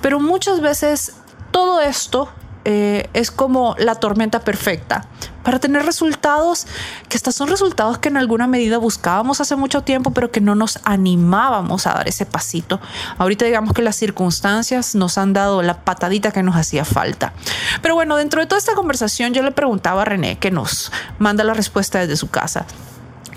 pero 0.01 0.19
muchas 0.19 0.61
veces 0.61 1.13
todo 1.53 1.81
esto 1.81 2.29
eh, 2.65 3.09
es 3.13 3.29
como 3.29 3.75
la 3.77 3.95
tormenta 3.95 4.39
perfecta 4.39 5.05
para 5.43 5.59
tener 5.59 5.85
resultados 5.85 6.65
que 7.09 7.17
estos 7.17 7.35
son 7.35 7.49
resultados 7.49 7.99
que 7.99 8.09
en 8.09 8.17
alguna 8.17 8.47
medida 8.47 8.77
buscábamos 8.77 9.39
hace 9.39 9.55
mucho 9.55 9.83
tiempo, 9.83 10.11
pero 10.11 10.31
que 10.31 10.41
no 10.41 10.55
nos 10.55 10.79
animábamos 10.83 11.85
a 11.85 11.93
dar 11.93 12.07
ese 12.07 12.25
pasito. 12.25 12.79
Ahorita 13.17 13.45
digamos 13.45 13.73
que 13.73 13.81
las 13.81 13.97
circunstancias 13.97 14.95
nos 14.95 15.17
han 15.17 15.33
dado 15.33 15.61
la 15.61 15.81
patadita 15.81 16.31
que 16.31 16.41
nos 16.41 16.55
hacía 16.55 16.85
falta. 16.85 17.33
Pero 17.81 17.93
bueno, 17.93 18.15
dentro 18.15 18.41
de 18.41 18.47
toda 18.47 18.59
esta 18.59 18.73
conversación 18.73 19.33
yo 19.33 19.43
le 19.43 19.51
preguntaba 19.51 20.01
a 20.01 20.05
René, 20.05 20.39
que 20.39 20.49
nos 20.49 20.91
manda 21.19 21.43
la 21.43 21.53
respuesta 21.53 21.99
desde 21.99 22.15
su 22.15 22.29
casa. 22.29 22.65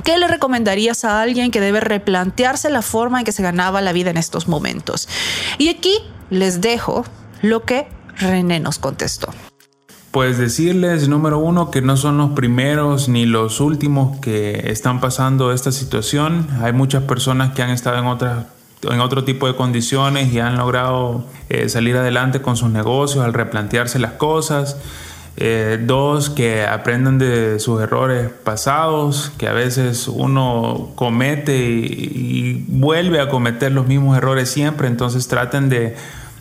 ¿Qué 0.05 0.17
le 0.17 0.29
recomendarías 0.29 1.05
a 1.05 1.21
alguien 1.21 1.51
que 1.51 1.61
debe 1.61 1.81
replantearse 1.81 2.71
la 2.71 2.83
forma 2.83 3.19
en 3.19 3.25
que 3.25 3.33
se 3.33 3.43
ganaba 3.43 3.81
la 3.81 3.93
vida 3.93 4.11
en 4.11 4.17
estos 4.17 4.47
momentos? 4.47 5.09
Y 5.59 5.69
aquí 5.69 5.99
les 6.31 6.61
dejo 6.61 7.05
lo 7.43 7.65
que 7.65 7.96
René 8.19 8.61
nos 8.61 8.79
contestó. 8.79 9.29
Pues 10.11 10.39
decirles, 10.39 11.09
número 11.09 11.39
uno, 11.39 11.71
que 11.71 11.83
no 11.83 11.97
son 11.97 12.17
los 12.17 12.31
primeros 12.31 13.09
ni 13.09 13.27
los 13.27 13.61
últimos 13.61 14.19
que 14.19 14.71
están 14.71 15.01
pasando 15.01 15.53
esta 15.53 15.73
situación. 15.73 16.49
Hay 16.63 16.73
muchas 16.73 17.03
personas 17.03 17.53
que 17.53 17.63
han 17.63 17.71
estado 17.71 17.99
en 17.99 18.07
otras 18.07 18.47
en 18.83 19.01
otro 19.01 19.25
tipo 19.25 19.47
de 19.47 19.57
condiciones 19.57 20.33
y 20.33 20.39
han 20.39 20.57
logrado 20.57 21.25
eh, 21.49 21.69
salir 21.69 21.97
adelante 21.97 22.41
con 22.41 22.57
sus 22.57 22.71
negocios 22.71 23.25
al 23.25 23.35
replantearse 23.35 23.99
las 23.99 24.13
cosas. 24.13 24.77
Eh, 25.39 25.79
dos, 25.85 26.31
que 26.31 26.65
aprendan 26.65 27.19
de 27.19 27.61
sus 27.61 27.83
errores 27.83 28.31
pasados, 28.43 29.33
que 29.37 29.49
a 29.49 29.53
veces 29.53 30.09
uno 30.09 30.93
comete 30.95 31.59
y, 31.59 32.11
y 32.15 32.65
vuelve 32.69 33.21
a 33.21 33.29
cometer 33.29 33.71
los 33.73 33.87
mismos 33.87 34.17
errores 34.17 34.49
siempre, 34.49 34.89
entonces 34.89 35.29
traten 35.29 35.69
de 35.69 35.95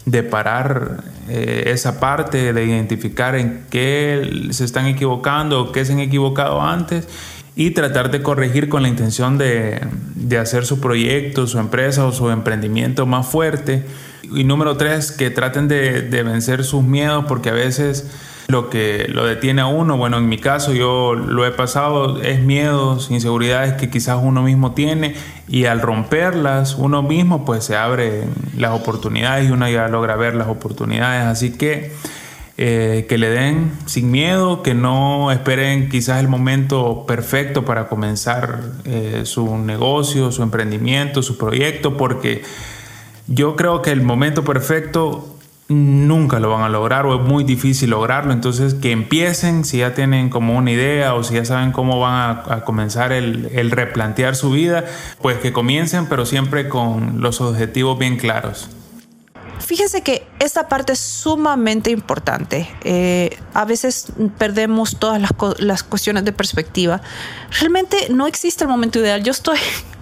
de 0.05 0.23
parar 0.23 1.03
eh, 1.27 1.63
esa 1.67 1.99
parte, 1.99 2.53
de 2.53 2.65
identificar 2.65 3.35
en 3.35 3.65
qué 3.69 4.47
se 4.51 4.63
están 4.63 4.85
equivocando 4.85 5.61
o 5.61 5.71
qué 5.71 5.83
se 5.83 5.93
han 5.93 5.99
equivocado 5.99 6.61
antes 6.61 7.07
y 7.55 7.71
tratar 7.71 8.11
de 8.11 8.21
corregir 8.21 8.69
con 8.69 8.83
la 8.83 8.89
intención 8.89 9.37
de, 9.37 9.81
de 10.15 10.37
hacer 10.37 10.65
su 10.65 10.79
proyecto, 10.79 11.47
su 11.47 11.57
empresa 11.57 12.05
o 12.05 12.11
su 12.11 12.29
emprendimiento 12.29 13.05
más 13.05 13.27
fuerte. 13.27 13.85
Y 14.23 14.43
número 14.43 14.77
tres, 14.77 15.11
que 15.11 15.29
traten 15.29 15.67
de, 15.67 16.01
de 16.01 16.23
vencer 16.23 16.63
sus 16.63 16.83
miedos 16.83 17.25
porque 17.27 17.49
a 17.49 17.53
veces 17.53 18.11
lo 18.47 18.69
que 18.69 19.07
lo 19.09 19.25
detiene 19.25 19.61
a 19.61 19.65
uno, 19.65 19.97
bueno, 19.97 20.17
en 20.17 20.29
mi 20.29 20.37
caso 20.37 20.73
yo 20.73 21.15
lo 21.15 21.45
he 21.45 21.51
pasado, 21.51 22.21
es 22.21 22.41
miedos, 22.41 23.09
inseguridades 23.09 23.73
que 23.73 23.89
quizás 23.89 24.19
uno 24.21 24.43
mismo 24.43 24.73
tiene 24.73 25.15
y 25.47 25.65
al 25.65 25.81
romperlas 25.81 26.75
uno 26.75 27.01
mismo 27.01 27.45
pues 27.45 27.63
se 27.63 27.75
abren 27.75 28.29
las 28.57 28.71
oportunidades 28.71 29.49
y 29.49 29.51
uno 29.51 29.67
ya 29.69 29.87
logra 29.87 30.15
ver 30.15 30.35
las 30.35 30.47
oportunidades. 30.47 31.25
Así 31.25 31.51
que 31.51 31.91
eh, 32.57 33.05
que 33.09 33.17
le 33.17 33.29
den 33.29 33.73
sin 33.85 34.11
miedo, 34.11 34.63
que 34.63 34.73
no 34.73 35.29
esperen 35.31 35.89
quizás 35.89 36.21
el 36.21 36.29
momento 36.29 37.05
perfecto 37.05 37.65
para 37.65 37.89
comenzar 37.89 38.61
eh, 38.85 39.23
su 39.25 39.57
negocio, 39.57 40.31
su 40.31 40.41
emprendimiento, 40.41 41.21
su 41.21 41.37
proyecto, 41.37 41.97
porque 41.97 42.43
yo 43.27 43.57
creo 43.57 43.81
que 43.81 43.91
el 43.91 44.03
momento 44.03 44.45
perfecto 44.45 45.34
nunca 45.67 46.39
lo 46.39 46.49
van 46.49 46.61
a 46.61 46.69
lograr 46.69 47.05
o 47.05 47.15
es 47.15 47.27
muy 47.27 47.43
difícil 47.43 47.89
lograrlo. 47.89 48.33
Entonces, 48.33 48.73
que 48.75 48.91
empiecen 48.91 49.65
si 49.65 49.79
ya 49.79 49.93
tienen 49.93 50.29
como 50.29 50.57
una 50.57 50.71
idea 50.71 51.15
o 51.15 51.23
si 51.23 51.35
ya 51.35 51.45
saben 51.45 51.71
cómo 51.71 51.99
van 51.99 52.43
a, 52.47 52.61
comenzar 52.65 53.11
el, 53.11 53.49
el 53.53 53.71
replantear 53.71 54.35
su 54.35 54.51
vida, 54.51 54.85
pues 55.21 55.37
que 55.37 55.51
comiencen, 55.53 56.07
pero 56.07 56.25
siempre 56.25 56.69
con 56.69 57.21
los 57.21 57.41
objetivos 57.41 57.97
bien 57.97 58.17
claros. 58.17 58.69
Fíjense 59.59 60.03
que 60.03 60.27
esta 60.39 60.67
parte 60.67 60.93
es 60.93 60.99
sumamente 60.99 61.89
importante. 61.89 62.69
Eh, 62.83 63.35
a 63.53 63.65
veces 63.65 64.07
perdemos 64.37 64.99
todas 64.99 65.19
las, 65.19 65.31
las, 65.57 65.81
cuestiones 65.81 66.23
de 66.23 66.31
perspectiva. 66.31 67.01
Realmente 67.59 68.09
no 68.09 68.27
existe 68.27 68.65
el 68.65 68.69
momento 68.69 68.99
ideal. 68.99 69.23
Yo 69.23 69.31
estoy 69.31 69.57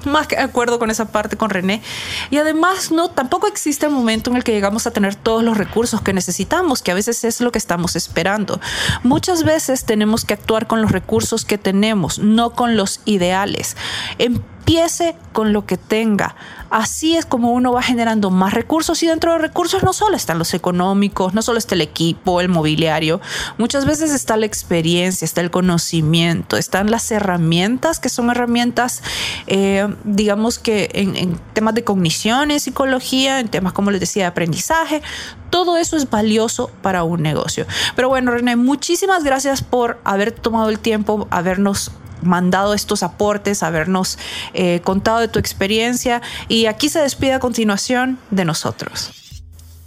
más 0.05 0.27
que 0.27 0.35
de 0.35 0.41
acuerdo 0.41 0.79
con 0.79 0.89
esa 0.89 1.05
parte 1.05 1.37
con 1.37 1.49
René. 1.49 1.81
Y 2.29 2.37
además, 2.37 2.91
no, 2.91 3.09
tampoco 3.09 3.47
existe 3.47 3.85
el 3.85 3.91
momento 3.91 4.29
en 4.29 4.37
el 4.37 4.43
que 4.43 4.51
llegamos 4.51 4.87
a 4.87 4.91
tener 4.91 5.15
todos 5.15 5.43
los 5.43 5.57
recursos 5.57 6.01
que 6.01 6.13
necesitamos, 6.13 6.81
que 6.81 6.91
a 6.91 6.95
veces 6.95 7.23
es 7.23 7.41
lo 7.41 7.51
que 7.51 7.59
estamos 7.59 7.95
esperando. 7.95 8.59
Muchas 9.03 9.43
veces 9.43 9.85
tenemos 9.85 10.25
que 10.25 10.33
actuar 10.33 10.67
con 10.67 10.81
los 10.81 10.91
recursos 10.91 11.45
que 11.45 11.57
tenemos, 11.57 12.19
no 12.19 12.51
con 12.51 12.75
los 12.75 13.01
ideales. 13.05 13.75
Empiece 14.17 15.15
con 15.33 15.53
lo 15.53 15.65
que 15.65 15.77
tenga. 15.77 16.35
Así 16.73 17.15
es 17.15 17.27
como 17.27 17.51
uno 17.51 17.71
va 17.71 17.83
generando 17.83 18.31
más 18.31 18.51
recursos 18.51 19.03
y 19.03 19.05
dentro 19.05 19.33
de 19.33 19.37
recursos 19.37 19.83
no 19.83 19.93
solo 19.93 20.15
están 20.15 20.39
los 20.39 20.55
económicos, 20.55 21.35
no 21.35 21.43
solo 21.43 21.59
está 21.59 21.75
el 21.75 21.81
equipo, 21.81 22.41
el 22.41 22.49
mobiliario, 22.49 23.21
muchas 23.59 23.85
veces 23.85 24.11
está 24.11 24.37
la 24.37 24.47
experiencia, 24.47 25.23
está 25.23 25.41
el 25.41 25.51
conocimiento, 25.51 26.57
están 26.57 26.89
las 26.89 27.11
herramientas 27.11 27.99
que 27.99 28.09
son 28.09 28.31
herramientas, 28.31 29.03
eh, 29.45 29.87
digamos 30.03 30.57
que 30.57 30.89
en, 30.95 31.15
en 31.15 31.39
temas 31.53 31.75
de 31.75 31.83
cognición, 31.83 32.49
en 32.49 32.59
psicología, 32.59 33.39
en 33.39 33.49
temas 33.49 33.73
como 33.73 33.91
les 33.91 33.99
decía 33.99 34.23
de 34.23 34.29
aprendizaje, 34.29 35.03
todo 35.51 35.77
eso 35.77 35.95
es 35.95 36.09
valioso 36.09 36.71
para 36.81 37.03
un 37.03 37.21
negocio. 37.21 37.67
Pero 37.95 38.09
bueno, 38.09 38.31
René, 38.31 38.55
muchísimas 38.55 39.23
gracias 39.23 39.61
por 39.61 40.01
haber 40.05 40.31
tomado 40.31 40.71
el 40.71 40.79
tiempo, 40.79 41.27
habernos 41.29 41.91
mandado 42.23 42.73
estos 42.73 43.03
aportes, 43.03 43.63
habernos 43.63 44.17
eh, 44.53 44.81
contado 44.83 45.19
de 45.19 45.27
tu 45.27 45.39
experiencia 45.39 46.21
y 46.47 46.65
aquí 46.65 46.89
se 46.89 46.99
despide 46.99 47.33
a 47.33 47.39
continuación 47.39 48.19
de 48.31 48.45
nosotros. 48.45 49.11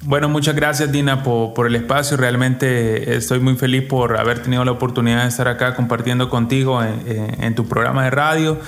Bueno, 0.02 0.28
muchas 0.28 0.54
gracias 0.54 0.92
Dina 0.92 1.24
por, 1.24 1.52
por, 1.52 1.66
el 1.66 1.74
espacio. 1.74 2.16
Realmente 2.16 3.16
estoy 3.16 3.40
muy 3.40 3.56
feliz 3.56 3.82
por 3.82 4.18
haber 4.20 4.40
tenido 4.40 4.64
la 4.64 4.70
oportunidad 4.70 5.22
de 5.22 5.28
estar 5.28 5.48
acá 5.48 5.74
compartiendo 5.74 6.30
contigo 6.30 6.80
en, 6.82 7.02
en, 7.06 7.42
en 7.42 7.54
tu 7.54 7.66
programa 7.66 8.04
de 8.04 8.10
radio. 8.10 8.60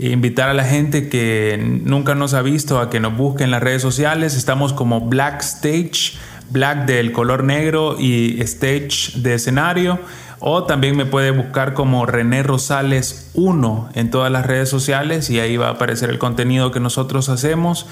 E 0.00 0.12
invitar 0.12 0.48
a 0.48 0.54
la 0.54 0.64
gente 0.64 1.10
que 1.10 1.62
nunca 1.84 2.14
nos 2.14 2.32
ha 2.32 2.40
visto 2.40 2.80
a 2.80 2.88
que 2.88 3.00
nos 3.00 3.14
busque 3.16 3.44
en 3.44 3.50
las 3.50 3.62
redes 3.62 3.82
sociales. 3.82 4.34
Estamos 4.34 4.72
como 4.72 5.02
Black 5.02 5.42
Stage, 5.42 6.18
Black 6.48 6.86
del 6.86 7.12
color 7.12 7.44
negro 7.44 7.96
y 8.00 8.40
Stage 8.40 9.12
de 9.16 9.34
escenario 9.34 10.00
o 10.40 10.64
también 10.64 10.96
me 10.96 11.04
puede 11.04 11.30
buscar 11.30 11.74
como 11.74 12.06
René 12.06 12.42
Rosales 12.42 13.30
1 13.34 13.90
en 13.94 14.10
todas 14.10 14.32
las 14.32 14.46
redes 14.46 14.68
sociales 14.68 15.28
y 15.30 15.38
ahí 15.38 15.56
va 15.56 15.68
a 15.68 15.72
aparecer 15.72 16.10
el 16.10 16.18
contenido 16.18 16.70
que 16.72 16.80
nosotros 16.80 17.28
hacemos. 17.28 17.86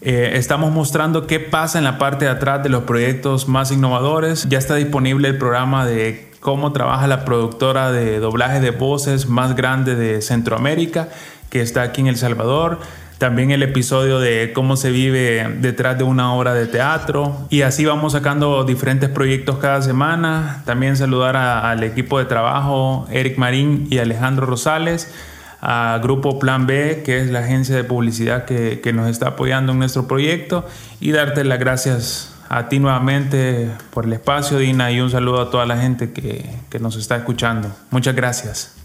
Eh, 0.00 0.32
estamos 0.34 0.72
mostrando 0.72 1.26
qué 1.26 1.38
pasa 1.38 1.78
en 1.78 1.84
la 1.84 1.98
parte 1.98 2.24
de 2.24 2.30
atrás 2.32 2.62
de 2.62 2.70
los 2.70 2.84
proyectos 2.84 3.46
más 3.46 3.70
innovadores. 3.70 4.48
Ya 4.48 4.58
está 4.58 4.74
disponible 4.74 5.28
el 5.28 5.38
programa 5.38 5.86
de 5.86 6.32
cómo 6.40 6.72
trabaja 6.72 7.06
la 7.06 7.24
productora 7.24 7.92
de 7.92 8.18
doblaje 8.18 8.60
de 8.60 8.70
voces 8.70 9.28
más 9.28 9.54
grande 9.54 9.94
de 9.94 10.20
Centroamérica, 10.22 11.10
que 11.50 11.60
está 11.60 11.82
aquí 11.82 12.00
en 12.00 12.08
El 12.08 12.16
Salvador. 12.16 12.80
También 13.22 13.52
el 13.52 13.62
episodio 13.62 14.18
de 14.18 14.50
cómo 14.52 14.76
se 14.76 14.90
vive 14.90 15.48
detrás 15.60 15.96
de 15.96 16.02
una 16.02 16.34
obra 16.34 16.54
de 16.54 16.66
teatro. 16.66 17.46
Y 17.50 17.62
así 17.62 17.84
vamos 17.84 18.14
sacando 18.14 18.64
diferentes 18.64 19.08
proyectos 19.10 19.58
cada 19.58 19.80
semana. 19.80 20.62
También 20.66 20.96
saludar 20.96 21.36
a- 21.36 21.70
al 21.70 21.84
equipo 21.84 22.18
de 22.18 22.24
trabajo, 22.24 23.06
Eric 23.12 23.38
Marín 23.38 23.86
y 23.90 23.98
Alejandro 23.98 24.44
Rosales, 24.46 25.14
a 25.60 26.00
Grupo 26.02 26.40
Plan 26.40 26.66
B, 26.66 27.02
que 27.04 27.20
es 27.20 27.30
la 27.30 27.38
agencia 27.38 27.76
de 27.76 27.84
publicidad 27.84 28.44
que, 28.44 28.80
que 28.80 28.92
nos 28.92 29.08
está 29.08 29.28
apoyando 29.28 29.70
en 29.70 29.78
nuestro 29.78 30.08
proyecto. 30.08 30.66
Y 30.98 31.12
darte 31.12 31.44
las 31.44 31.60
gracias 31.60 32.34
a 32.48 32.68
ti 32.68 32.80
nuevamente 32.80 33.70
por 33.92 34.04
el 34.04 34.14
espacio, 34.14 34.58
Dina, 34.58 34.90
y 34.90 35.00
un 35.00 35.10
saludo 35.10 35.42
a 35.42 35.50
toda 35.52 35.64
la 35.64 35.76
gente 35.76 36.10
que, 36.12 36.44
que 36.70 36.80
nos 36.80 36.96
está 36.96 37.14
escuchando. 37.18 37.70
Muchas 37.92 38.16
gracias. 38.16 38.81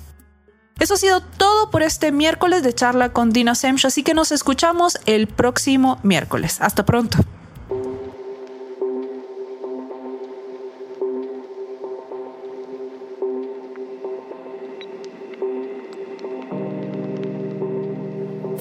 Eso 0.80 0.94
ha 0.94 0.98
sido 0.98 1.22
todo 1.22 1.70
por 1.70 1.82
este 1.82 2.12
miércoles 2.12 2.64
de 2.64 2.74
charla 2.74 3.10
con 3.10 3.32
Dina 3.32 3.56
Semch, 3.56 3.86
así 3.86 4.04
que 4.04 4.14
nos 4.14 4.32
escuchamos 4.32 5.00
el 5.06 5.28
próximo 5.28 6.00
miércoles. 6.04 6.58
Hasta 6.62 6.86
pronto. 6.86 7.18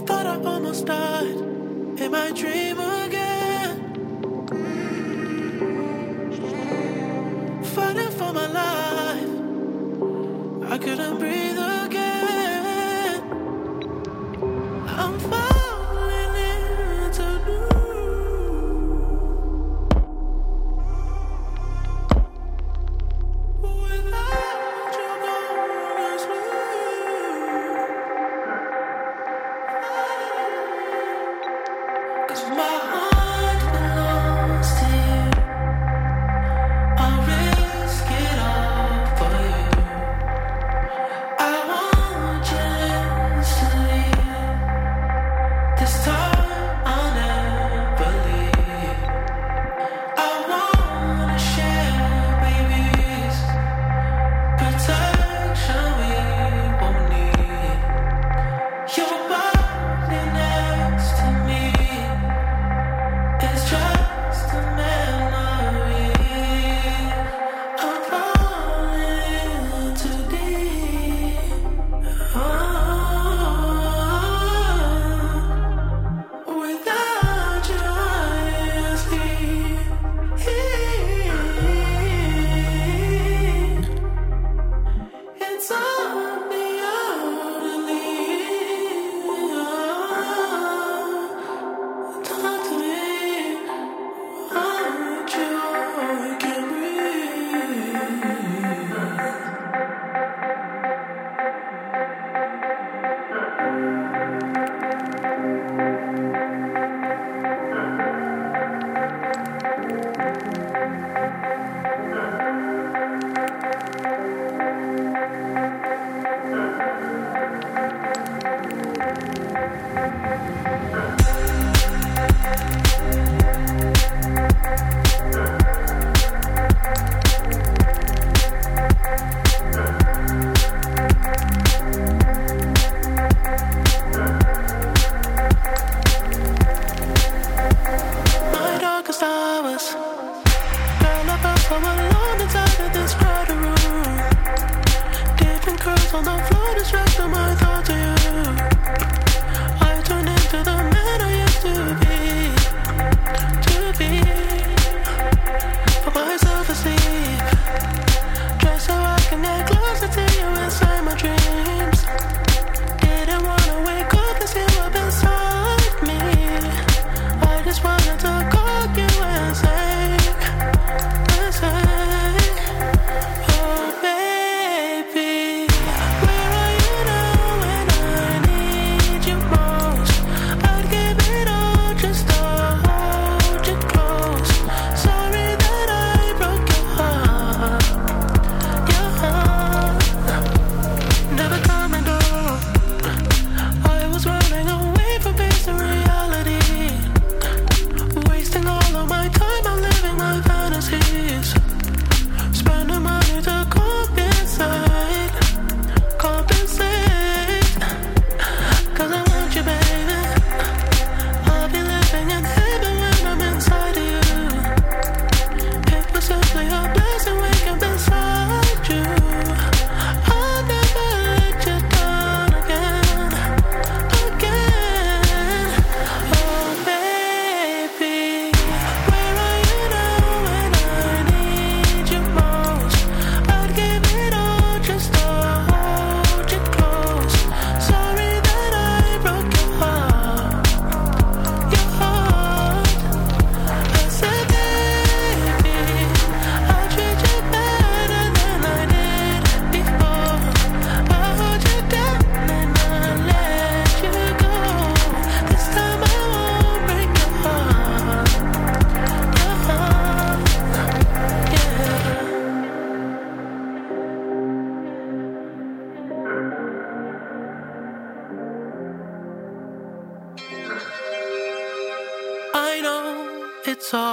I 0.08 0.48
almost 0.48 0.86
died 0.86 1.46
Bumble. 15.06 15.45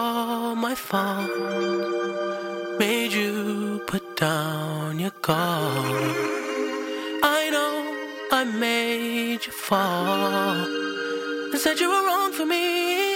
All 0.04 0.56
my 0.56 0.76
fault. 0.76 1.32
Made 2.80 3.14
you 3.14 3.82
put 3.92 4.06
down 4.18 5.00
your 5.00 5.16
guard. 5.30 6.16
I 7.40 7.42
know 7.54 7.74
I 8.40 8.42
made 8.44 9.42
you 9.48 9.54
fall. 9.70 10.58
And 11.52 11.60
said 11.64 11.80
you 11.80 11.90
were 11.94 12.06
wrong 12.10 12.32
for 12.40 12.48
me. 12.56 13.16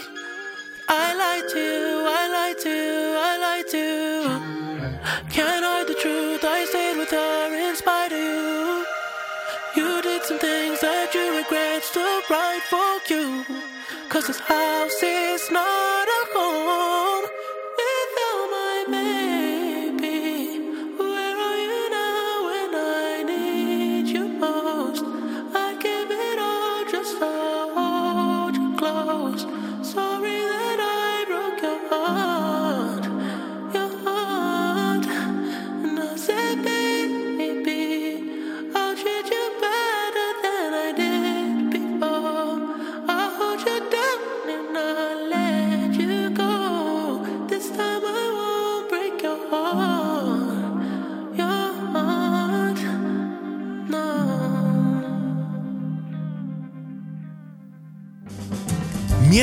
I 1.06 1.08
lied 1.22 1.48
to 1.54 1.62
you, 1.72 1.90
I 2.22 2.24
lied 2.36 2.58
to 2.66 2.74
you, 2.84 3.00
I 3.30 3.34
lied 3.46 3.68
to 3.74 3.82
you. 3.92 4.12
Can't 5.36 5.66
hide 5.70 5.88
the 5.92 5.98
truth, 6.04 6.44
I 6.58 6.60
stayed 6.72 6.98
with 7.02 7.12
her 7.20 7.44
in 7.66 7.76
spite 7.84 8.14
of 8.18 8.24
you. 8.30 8.86
You 9.78 9.90
did 10.08 10.22
some 10.30 10.40
things 10.40 10.80
that 10.88 11.08
you 11.16 11.26
regret, 11.40 11.84
still 11.92 12.22
right 12.36 12.64
for 12.72 12.94
you. 13.12 13.26
Cause 14.10 14.28
this 14.28 14.40
house 14.40 15.04
is 15.04 15.52
not 15.52 15.87